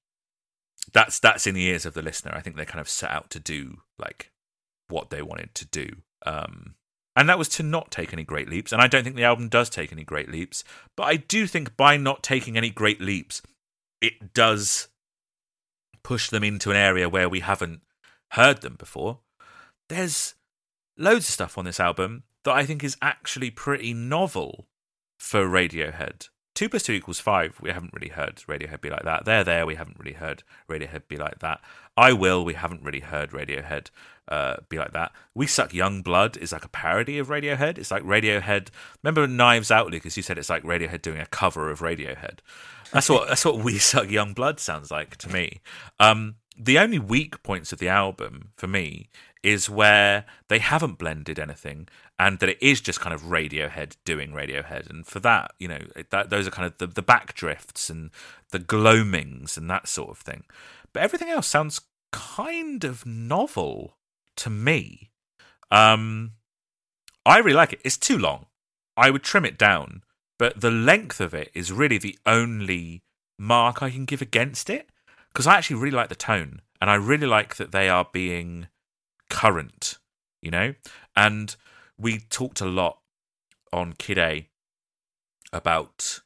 [0.93, 2.31] that's that's in the ears of the listener.
[2.33, 4.31] I think they kind of set out to do like
[4.87, 5.87] what they wanted to do.
[6.25, 6.75] Um,
[7.15, 8.71] and that was to not take any great leaps.
[8.71, 10.63] And I don't think the album does take any great leaps.
[10.95, 13.41] But I do think by not taking any great leaps,
[14.03, 14.89] it does
[16.03, 17.81] push them into an area where we haven't
[18.31, 19.19] heard them before.
[19.87, 20.35] There's
[20.97, 24.67] loads of stuff on this album that I think is actually pretty novel
[25.17, 26.27] for Radiohead.
[26.53, 27.57] Two plus two equals five.
[27.61, 29.25] We haven't really heard Radiohead be like that.
[29.25, 29.65] They're there.
[29.65, 31.61] We haven't really heard Radiohead be like that.
[31.97, 32.45] I will.
[32.45, 33.89] We haven't really heard Radiohead
[34.27, 35.11] uh, be like that.
[35.33, 37.77] We suck young blood is like a parody of Radiohead.
[37.77, 38.69] It's like Radiohead.
[39.01, 40.15] Remember Knives Out, Lucas?
[40.15, 42.39] You said it's like Radiohead doing a cover of Radiohead.
[42.91, 45.61] That's what that's what we suck young blood sounds like to me.
[45.99, 49.09] Um, the only weak points of the album for me
[49.41, 51.87] is where they haven't blended anything
[52.23, 54.89] and that it is just kind of Radiohead doing Radiohead.
[54.89, 58.11] And for that, you know, that those are kind of the, the back drifts and
[58.51, 60.45] the gloamings and that sort of thing.
[60.93, 61.81] But everything else sounds
[62.13, 63.97] kind of novel
[64.37, 65.09] to me.
[65.69, 66.31] Um,
[67.25, 67.81] I really like it.
[67.83, 68.45] It's too long.
[68.95, 70.01] I would trim it down,
[70.39, 73.03] but the length of it is really the only
[73.37, 74.87] mark I can give against it
[75.33, 78.67] because I actually really like the tone and I really like that they are being
[79.29, 79.97] current,
[80.41, 80.75] you know?
[81.17, 81.57] And
[81.97, 82.99] we talked a lot
[83.71, 84.49] on Kid A
[85.51, 86.21] about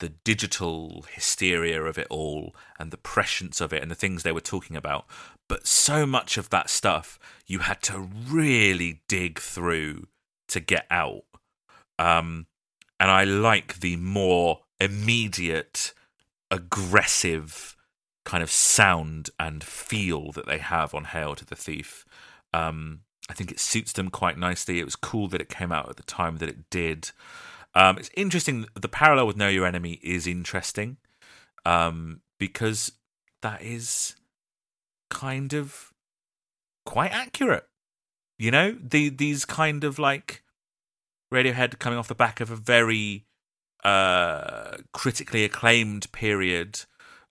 [0.00, 4.32] the digital hysteria of it all and the prescience of it and the things they
[4.32, 5.06] were talking about.
[5.48, 10.08] But so much of that stuff you had to really dig through
[10.48, 11.22] to get out.
[11.98, 12.46] Um,
[12.98, 15.94] and I like the more immediate,
[16.50, 17.76] aggressive
[18.24, 22.04] kind of sound and feel that they have on Hail to the Thief.
[22.52, 24.78] Um, I think it suits them quite nicely.
[24.78, 27.10] It was cool that it came out at the time that it did.
[27.74, 28.66] Um, it's interesting.
[28.78, 30.98] The parallel with Know Your Enemy is interesting
[31.64, 32.92] um, because
[33.42, 34.16] that is
[35.10, 35.92] kind of
[36.84, 37.66] quite accurate.
[38.38, 40.42] You know, the these kind of like
[41.32, 43.26] Radiohead coming off the back of a very
[43.84, 46.80] uh, critically acclaimed period,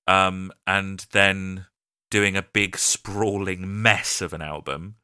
[0.08, 1.66] um, and then
[2.10, 4.96] doing a big sprawling mess of an album.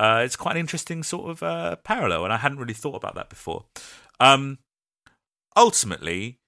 [0.00, 3.14] Uh, it's quite an interesting sort of uh, parallel, and I hadn't really thought about
[3.16, 3.66] that before.
[4.18, 4.56] Um,
[5.54, 6.38] ultimately,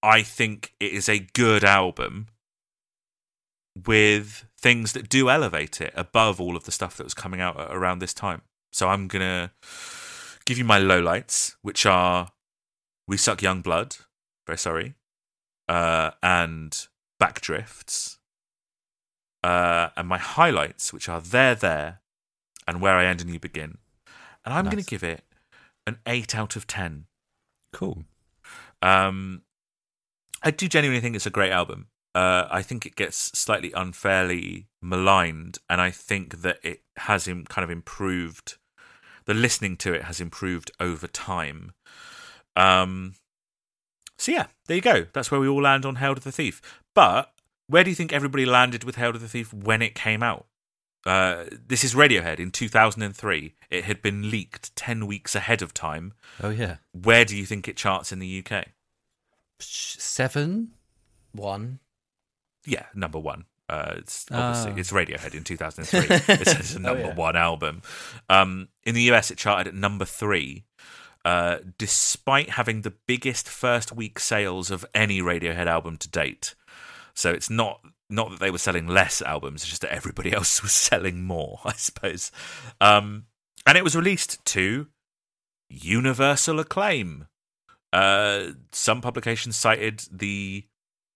[0.00, 2.28] I think it is a good album
[3.84, 7.56] with things that do elevate it above all of the stuff that was coming out
[7.58, 8.42] around this time.
[8.70, 9.50] So I'm gonna
[10.44, 12.30] give you my lowlights, which are
[13.08, 13.96] "We Suck Young Blood,"
[14.46, 14.94] very sorry,
[15.68, 16.86] uh, and
[17.20, 18.18] "Backdrifts,"
[19.42, 22.02] uh, and my highlights, which are "There, There,"
[22.66, 23.78] and "Where I End and You Begin."
[24.44, 25.24] And I'm gonna give it
[25.86, 27.06] an eight out of ten.
[27.72, 28.04] Cool.
[28.82, 29.42] Um,
[30.42, 31.88] I do genuinely think it's a great album.
[32.14, 37.44] Uh, I think it gets slightly unfairly maligned, and I think that it has Im-
[37.44, 38.56] kind of improved.
[39.26, 41.72] The listening to it has improved over time.
[42.54, 43.14] Um,
[44.16, 45.06] so yeah, there you go.
[45.12, 46.62] That's where we all land on Hail to the Thief.
[46.94, 47.32] But
[47.66, 50.46] where do you think everybody landed with Hail to the Thief when it came out?
[51.06, 53.54] Uh, this is Radiohead in 2003.
[53.70, 56.12] It had been leaked 10 weeks ahead of time.
[56.42, 56.76] Oh yeah.
[56.92, 58.66] Where do you think it charts in the UK?
[59.60, 60.72] Seven.
[61.32, 61.78] one.
[62.66, 63.44] Yeah, number one.
[63.68, 64.76] Uh, it's obviously Ah.
[64.76, 66.06] it's Radiohead in 2003.
[66.34, 67.14] it's, it's a Oh, number yeah.
[67.14, 67.82] one album.
[68.28, 70.64] Um, in the US, it charted at number three,
[71.24, 76.54] uh, despite having the biggest first week sales of any Radiohead album to date.
[77.14, 80.62] So it's not not that they were selling less albums, it's just that everybody else
[80.62, 82.30] was selling more, I suppose.
[82.80, 83.26] Um,
[83.66, 84.86] and it was released to
[85.68, 87.26] universal acclaim.
[87.92, 90.64] Uh, some publications cited the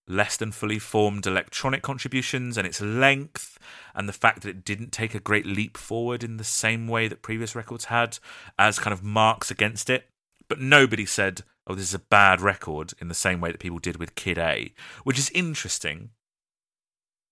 [0.07, 3.57] less than fully formed electronic contributions and its length,
[3.95, 7.07] and the fact that it didn't take a great leap forward in the same way
[7.07, 8.17] that previous records had
[8.59, 10.07] as kind of marks against it.
[10.49, 13.79] But nobody said, oh, this is a bad record in the same way that people
[13.79, 14.73] did with Kid A,
[15.03, 16.09] which is interesting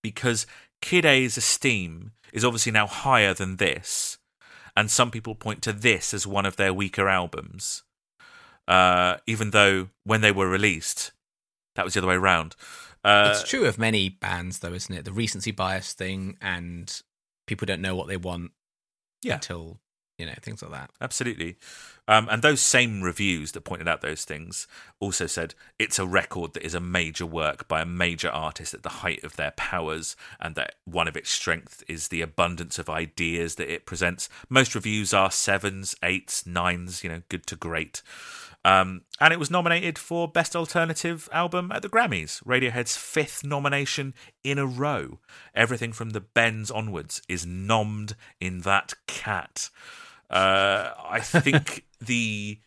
[0.01, 0.45] because
[0.81, 4.17] Kid A's esteem is obviously now higher than this,
[4.75, 7.83] and some people point to this as one of their weaker albums.
[8.67, 11.11] Uh, even though when they were released,
[11.75, 12.55] that was the other way around.
[13.03, 15.05] Uh, it's true of many bands, though, isn't it?
[15.05, 17.01] The recency bias thing, and
[17.47, 18.51] people don't know what they want
[19.23, 19.35] Yeah.
[19.35, 19.79] until
[20.19, 20.91] you know things like that.
[21.01, 21.57] Absolutely.
[22.07, 24.67] Um, and those same reviews that pointed out those things
[24.99, 28.81] also said it's a record that is a major work by a major artist at
[28.83, 32.89] the height of their powers, and that one of its strengths is the abundance of
[32.89, 34.27] ideas that it presents.
[34.49, 38.01] Most reviews are sevens, eights, nines, you know, good to great.
[38.65, 44.13] Um, and it was nominated for Best Alternative Album at the Grammys, Radiohead's fifth nomination
[44.43, 45.19] in a row.
[45.55, 49.69] Everything from the Bends onwards is nommed in that cat.
[50.29, 52.59] Uh, I think the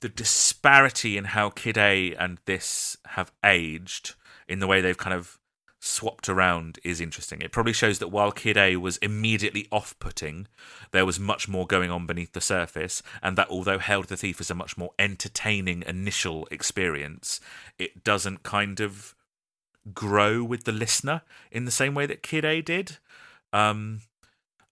[0.00, 4.14] the disparity in how Kid A and this have aged
[4.48, 5.38] in the way they've kind of
[5.78, 7.40] swapped around is interesting.
[7.40, 10.46] It probably shows that while Kid A was immediately off putting,
[10.92, 14.16] there was much more going on beneath the surface, and that although Hail to the
[14.16, 17.40] Thief is a much more entertaining initial experience,
[17.78, 19.14] it doesn't kind of
[19.94, 22.98] grow with the listener in the same way that Kid A did.
[23.52, 24.02] Um,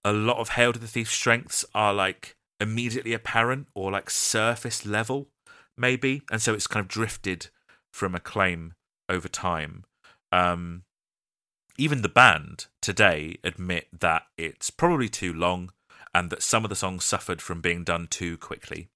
[0.05, 4.85] a lot of Hail to the Thief's strengths are like immediately apparent or like surface
[4.87, 5.29] level,
[5.77, 7.49] maybe, and so it's kind of drifted
[7.93, 8.75] from acclaim
[9.09, 9.85] over time.
[10.33, 10.83] Um,
[11.79, 15.71] even the band today admit that it's probably too long
[16.15, 18.89] and that some of the songs suffered from being done too quickly.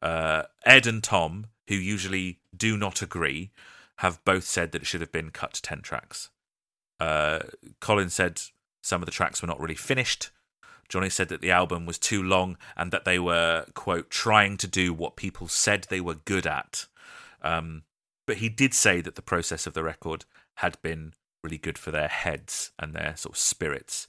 [0.00, 3.50] Uh, Ed and Tom, who usually do not agree,
[3.98, 6.30] have both said that it should have been cut to 10 tracks.
[6.98, 7.40] Uh,
[7.80, 8.40] Colin said
[8.84, 10.30] some of the tracks were not really finished.
[10.90, 14.66] Johnny said that the album was too long and that they were, quote, trying to
[14.66, 16.84] do what people said they were good at.
[17.40, 17.84] Um,
[18.26, 20.26] but he did say that the process of the record
[20.56, 24.06] had been really good for their heads and their sort of spirits.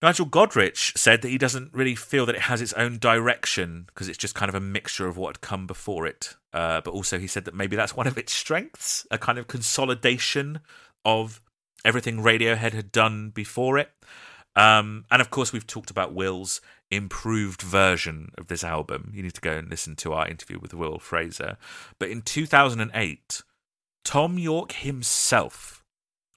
[0.00, 4.08] Nigel Godrich said that he doesn't really feel that it has its own direction because
[4.08, 6.36] it's just kind of a mixture of what had come before it.
[6.52, 9.48] Uh, but also, he said that maybe that's one of its strengths a kind of
[9.48, 10.60] consolidation
[11.04, 11.40] of
[11.84, 13.90] everything Radiohead had done before it.
[14.56, 16.60] Um, and of course, we've talked about Will's
[16.90, 19.10] improved version of this album.
[19.12, 21.56] You need to go and listen to our interview with Will Fraser.
[21.98, 23.42] But in 2008,
[24.04, 25.82] Tom Yorke himself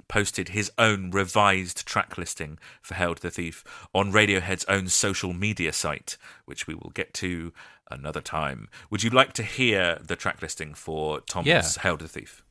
[0.08, 5.34] posted his own revised track listing for Hail to the Thief on Radiohead's own social
[5.34, 7.52] media site, which we will get to
[7.92, 8.70] another time.
[8.90, 11.62] Would you like to hear the track listing for Tom's Yeah.
[11.82, 12.44] Hail to the Thief?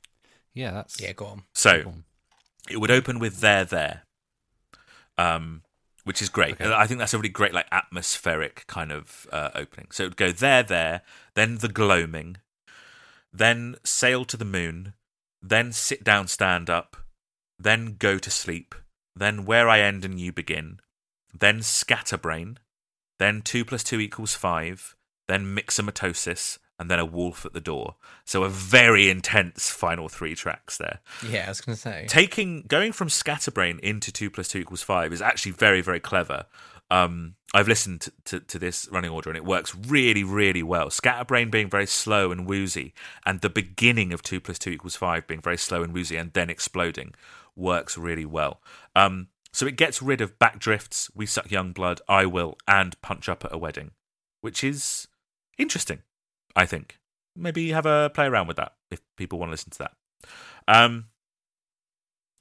[0.52, 1.42] Yeah, that's Yeah, go on.
[1.54, 1.94] So
[2.68, 4.02] it would open with "There, There,"
[5.18, 5.62] um,
[6.04, 6.60] which is great.
[6.60, 6.72] Okay.
[6.72, 9.88] I think that's a really great, like atmospheric kind of uh, opening.
[9.90, 11.02] So it would go "There, There,"
[11.34, 12.36] then "The Gloaming,"
[13.32, 14.94] then "Sail to the Moon,"
[15.42, 16.96] then "Sit Down, Stand Up,"
[17.58, 18.74] then "Go to Sleep,"
[19.14, 20.80] then "Where I End and You Begin,"
[21.38, 22.58] then "Scatterbrain,"
[23.18, 24.96] then two plus two equals five,
[25.28, 27.94] then "Myxomatosis." And then a wolf at the door.
[28.24, 31.00] So a very intense final three tracks there.
[31.26, 32.04] Yeah, I was going to say.
[32.08, 36.44] taking going from scatterbrain into two plus two equals five is actually very very clever.
[36.90, 40.90] Um i've listened to, to, to this running order and it works really really well.
[40.90, 42.92] Scatterbrain being very slow and woozy
[43.24, 46.32] and the beginning of two plus two equals five being very slow and woozy and
[46.34, 47.14] then exploding
[47.56, 48.60] works really well.
[48.94, 53.26] Um so it gets rid of backdrifts we suck young blood i will and punch
[53.26, 53.92] up at a wedding
[54.42, 55.08] which is
[55.56, 56.00] interesting
[56.56, 56.98] i think
[57.36, 59.92] maybe have a play around with that if people want to listen to that
[60.66, 61.04] um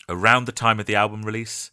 [0.09, 1.71] around the time of the album release,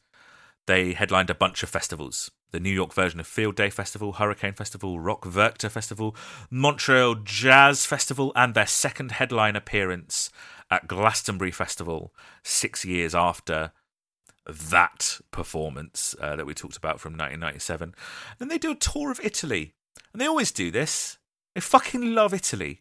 [0.66, 2.30] they headlined a bunch of festivals.
[2.50, 6.14] The New York version of Field Day Festival, Hurricane Festival, Rock Werchter Festival,
[6.50, 10.30] Montreal Jazz Festival, and their second headline appearance
[10.70, 13.72] at Glastonbury Festival six years after
[14.46, 17.94] that performance uh, that we talked about from 1997.
[18.38, 19.74] Then they do a tour of Italy.
[20.12, 21.18] And they always do this.
[21.54, 22.80] They fucking love Italy.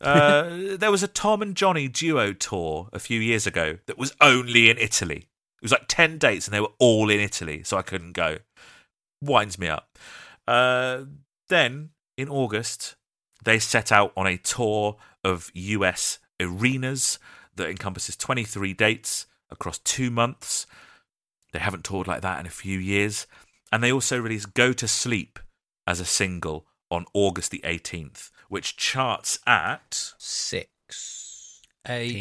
[0.00, 4.14] Uh, there was a Tom and Johnny duo tour a few years ago that was
[4.20, 5.26] only in Italy.
[5.60, 8.38] It was like 10 dates and they were all in Italy, so I couldn't go.
[9.22, 9.98] Winds me up.
[10.46, 11.02] Uh,
[11.48, 12.96] then, in August,
[13.44, 17.18] they set out on a tour of US arenas
[17.56, 20.66] that encompasses 23 dates across two months.
[21.52, 23.26] They haven't toured like that in a few years.
[23.72, 25.38] And they also released Go to Sleep
[25.86, 31.60] as a single on August the 18th, which charts at Six.
[31.88, 32.16] Eight.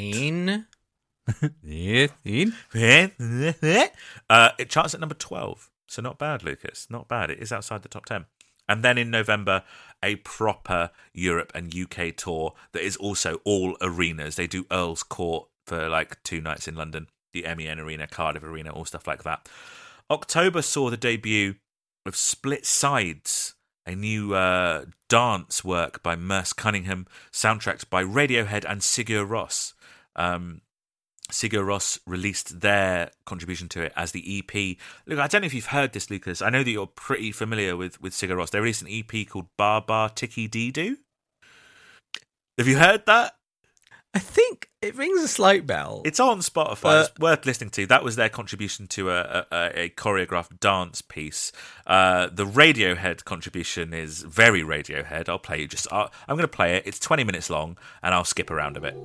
[1.66, 2.54] Eighteen.
[4.30, 5.70] uh, it charts at number 12.
[5.88, 6.88] So not bad, Lucas.
[6.90, 7.30] Not bad.
[7.30, 8.26] It is outside the top 10.
[8.68, 9.64] And then in November,
[10.04, 14.36] a proper Europe and UK tour that is also all arenas.
[14.36, 18.70] They do Earl's Court for like two nights in London, the MEN Arena, Cardiff Arena,
[18.70, 19.50] all stuff like that.
[20.12, 21.56] October saw the debut
[22.06, 28.82] of Split Sides, a new uh, dance work by Merce Cunningham, soundtracked by Radiohead and
[28.82, 29.74] Sigur Rós.
[30.16, 30.62] Um,
[31.32, 34.78] Sigur Rós released their contribution to it as the EP.
[35.06, 36.42] Look, I don't know if you've heard this, Lucas.
[36.42, 38.50] I know that you're pretty familiar with with Sigur Rós.
[38.50, 40.98] They released an EP called Ba Ba Ti Ki Di Do.
[42.58, 43.36] Have you heard that?
[44.14, 46.02] I think it rings a slight bell.
[46.04, 46.82] It's on Spotify.
[46.82, 47.86] But- it's worth listening to.
[47.86, 51.52] That was their contribution to a, a, a choreographed dance piece.
[51.86, 55.30] Uh, the Radiohead contribution is very Radiohead.
[55.30, 55.88] I'll play you just.
[55.92, 56.88] I'll, I'm going to play it.
[56.88, 58.96] It's 20 minutes long, and I'll skip around a bit.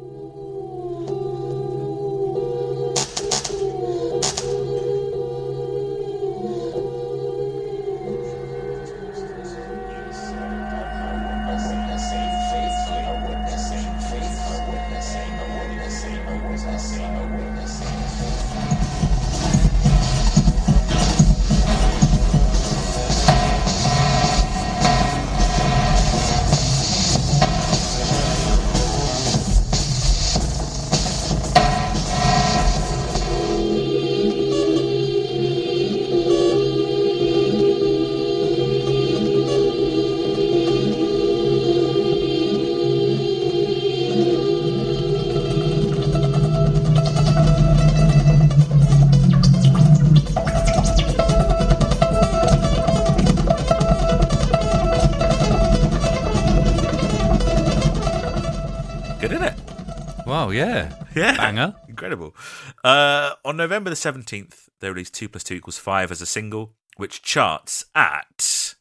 [60.55, 61.05] Yeah.
[61.15, 61.37] Yeah.
[61.37, 61.75] Banger.
[61.89, 62.35] Incredible.
[62.83, 66.75] Uh, on November the 17th, they released 2 plus 2 equals 5 as a single,
[66.97, 68.75] which charts at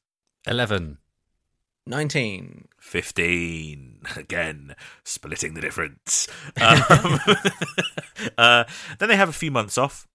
[0.47, 0.97] 11.
[1.85, 2.67] 19.
[2.79, 4.01] 15.
[4.15, 6.27] Again, splitting the difference.
[6.61, 7.19] Um,
[8.37, 8.63] uh,
[8.99, 10.07] then they have a few months off.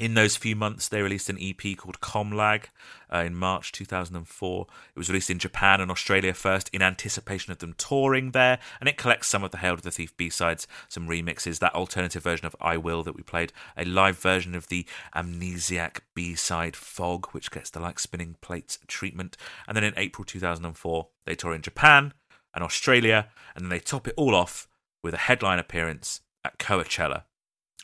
[0.00, 2.70] In those few months, they released an EP called COM LAG
[3.12, 4.66] uh, in March 2004.
[4.94, 8.88] It was released in Japan and Australia first in anticipation of them touring there, and
[8.88, 12.22] it collects some of the Hail to the Thief B sides, some remixes, that alternative
[12.22, 16.76] version of I Will that we played, a live version of the Amnesiac B side
[16.76, 19.36] Fog, which gets the like spinning plates treatment.
[19.68, 22.14] And then in April 2004, they tour in Japan
[22.54, 24.66] and Australia, and then they top it all off
[25.02, 27.24] with a headline appearance at Coachella.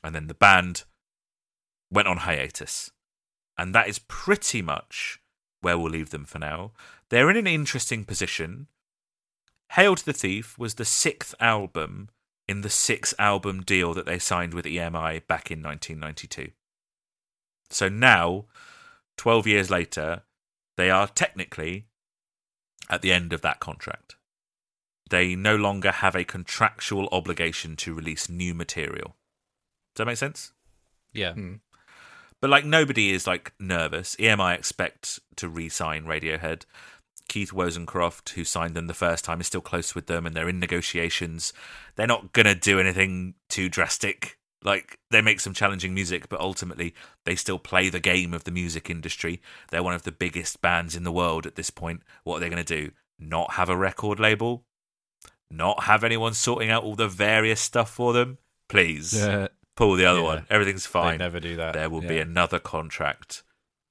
[0.02, 0.84] And then the band
[1.90, 2.90] went on hiatus.
[3.58, 5.20] And that is pretty much
[5.60, 6.72] where we'll leave them for now.
[7.08, 8.66] They're in an interesting position.
[9.72, 12.10] Hail to the Thief was the sixth album
[12.48, 16.52] in the six album deal that they signed with EMI back in 1992.
[17.70, 18.44] So now,
[19.16, 20.22] 12 years later,
[20.76, 21.86] they are technically
[22.88, 24.16] at the end of that contract.
[25.08, 29.16] They no longer have a contractual obligation to release new material.
[29.94, 30.52] Does that make sense?
[31.12, 31.32] Yeah.
[31.32, 31.54] Hmm.
[32.40, 34.14] But like nobody is like nervous.
[34.16, 36.64] EMI expect to re-sign Radiohead.
[37.28, 40.48] Keith Wozencroft, who signed them the first time, is still close with them, and they're
[40.48, 41.52] in negotiations.
[41.96, 44.38] They're not gonna do anything too drastic.
[44.62, 46.94] Like they make some challenging music, but ultimately
[47.24, 49.40] they still play the game of the music industry.
[49.70, 52.02] They're one of the biggest bands in the world at this point.
[52.24, 52.90] What are they gonna do?
[53.18, 54.64] Not have a record label?
[55.50, 58.38] Not have anyone sorting out all the various stuff for them?
[58.68, 59.48] Please Yeah.
[59.76, 60.24] Pull the other Yeah.
[60.24, 60.46] one.
[60.50, 61.74] Everything's fine They'd never do that.
[61.74, 63.42] there will be another contract,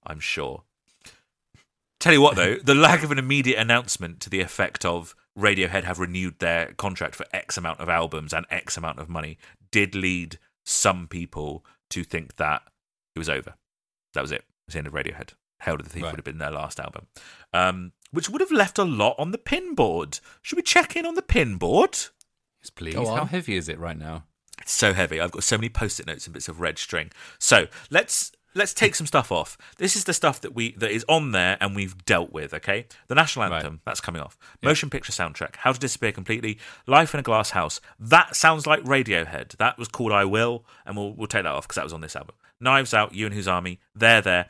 [0.06, 0.64] I'm sure.
[2.00, 5.84] Tell you what, though, the lack of an immediate announcement to the effect of Radiohead
[5.84, 9.38] have renewed their contract for X amount of albums and X amount of money
[9.72, 12.64] did lead some people to think that
[13.16, 13.56] it was over.
[14.14, 14.38] That was it.
[14.42, 15.34] It was the end of Radiohead.
[15.62, 16.12] Hail to the Thief Right.
[16.12, 17.08] would have been their last album,
[17.54, 20.20] um, which would have left a lot on the pin board.
[20.42, 21.92] Should we check in on the pin board?
[22.62, 22.96] Yes, please.
[22.96, 23.18] Go on.
[23.20, 24.26] How heavy is it right now?
[24.62, 25.20] It's so heavy.
[25.20, 27.12] I've got so many post-it notes and bits of red string.
[27.40, 29.58] So let's let's take some stuff off.
[29.78, 32.54] This is the stuff that we that is on there and we've dealt with.
[32.54, 33.58] Okay, the national Right.
[33.58, 34.38] anthem that's coming off.
[34.64, 35.58] Motion picture soundtrack.
[35.58, 36.58] How to disappear completely.
[36.88, 37.80] Life in a glass house.
[38.00, 39.58] That sounds like Radiohead.
[39.58, 42.02] That was called I Will, and we'll we'll take that off because that was on
[42.02, 42.36] this album.
[42.60, 43.14] Knives Out.
[43.14, 43.80] You and Whose Army.
[43.94, 44.48] They're there.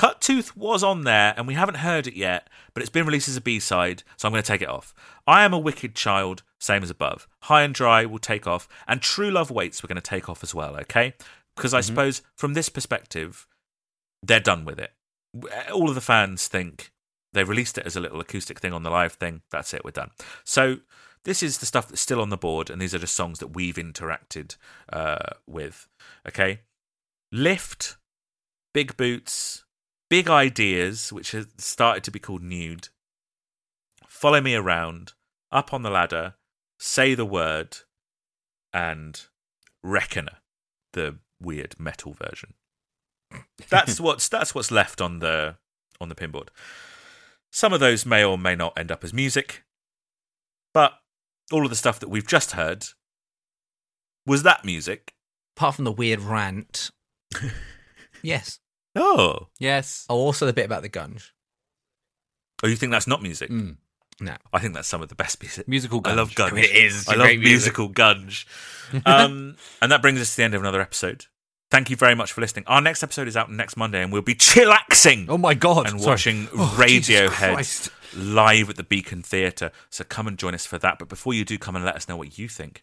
[0.00, 3.36] Cuttooth was on there, and we haven't heard it yet, but it's been released as
[3.36, 4.94] a B side, so I'm going to take it off.
[5.26, 7.28] I Am a Wicked Child, same as above.
[7.42, 10.42] High and Dry will take off, and True Love Waits we're going to take off
[10.42, 11.12] as well, okay?
[11.54, 13.46] Because I suppose from this perspective,
[14.22, 14.92] they're done with it.
[15.70, 16.92] All of the fans think
[17.32, 19.42] They released it as a little acoustic thing on the live thing.
[19.50, 19.84] That's it.
[19.84, 20.10] We're done.
[20.44, 20.78] So
[21.24, 23.54] this is the stuff that's still on the board, and these are just songs that
[23.54, 24.56] we've interacted
[24.92, 25.88] uh, with.
[26.26, 26.60] Okay,
[27.30, 27.98] lift,
[28.74, 29.64] big boots,
[30.10, 32.88] big ideas, which has started to be called nude.
[34.06, 35.14] Follow me around,
[35.50, 36.34] up on the ladder,
[36.78, 37.78] say the word,
[38.74, 39.22] and
[39.82, 40.38] reckoner,
[40.92, 42.52] the weird metal version.
[43.70, 45.56] That's what's that's what's left on the
[46.00, 46.48] on the pinboard.
[47.50, 49.64] Some of those may or may not end up as music,
[50.74, 50.94] but
[51.50, 52.86] all of the stuff that we've just heard
[54.26, 55.14] was that music.
[55.56, 56.90] Apart from the weird rant.
[58.22, 58.60] yes.
[58.96, 60.04] Oh, Yes.
[60.08, 61.32] Oh, also the bit about the gunge.
[62.62, 63.50] oh, you think that's not music?
[63.50, 63.76] Mm.
[64.20, 64.36] No.
[64.52, 65.66] I think that's some of the best music.
[65.66, 66.50] Musical I love gunge.
[66.50, 66.52] gunge.
[66.52, 67.08] I mean, it is.
[67.08, 67.50] I love great music.
[67.76, 68.46] musical gunge.
[69.06, 71.26] Um, and that brings us to the end of another episode.
[71.70, 72.64] Thank you very much for listening.
[72.66, 75.88] Our next episode is out next Monday, and we'll be chillaxing Oh my god.
[75.88, 76.10] and Sorry.
[76.12, 79.70] watching Oh, Radiohead live at the Beacon Theatre.
[79.88, 80.98] So come and join us for that.
[80.98, 82.82] But before you do, come and let us know what you think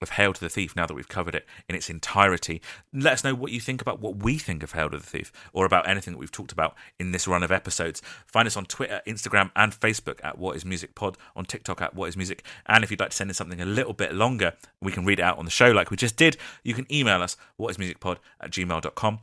[0.00, 2.60] of Hail to the Thief now that we've covered it in its entirety.
[2.92, 5.32] Let us know what you think about what we think of Hail to the Thief
[5.52, 8.02] or about anything that we've talked about in this run of episodes.
[8.26, 11.94] Find us on Twitter, Instagram, and Facebook at What Is Music Pod, on TikTok at
[11.94, 12.44] What Is Music.
[12.66, 15.18] And if you'd like to send in something a little bit longer, we can read
[15.18, 16.36] it out on the show like we just did.
[16.62, 19.20] You can email us, whatismusicpod at gmail.com.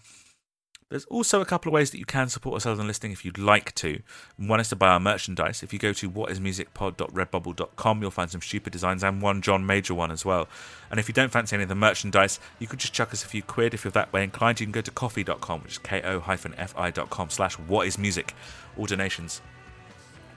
[0.91, 3.23] There's also a couple of ways that you can support us ourselves on listening if
[3.23, 4.01] you'd like to.
[4.35, 5.63] One is to buy our merchandise.
[5.63, 10.11] If you go to whatismusicpod.redbubble.com, you'll find some stupid designs and one John Major one
[10.11, 10.49] as well.
[10.89, 13.27] And if you don't fancy any of the merchandise, you could just chuck us a
[13.27, 13.73] few quid.
[13.73, 18.31] If you're that way inclined, you can go to coffee.com, which is ko-fi.com slash whatismusic.
[18.77, 19.41] All donations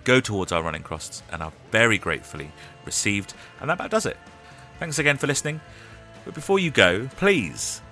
[0.04, 2.52] go towards our running costs and are very gratefully
[2.84, 3.34] received.
[3.60, 4.18] And that about does it.
[4.78, 5.60] Thanks again for listening.
[6.24, 7.82] But before you go, please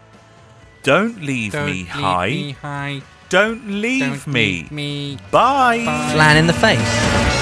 [0.82, 2.28] don't leave Don't me leave high.
[2.28, 3.02] me high.
[3.28, 4.46] Don't leave Don't me.
[4.46, 5.16] leave me.
[5.30, 5.84] Bye.
[5.84, 6.10] Bye.
[6.12, 7.41] Flan in the face.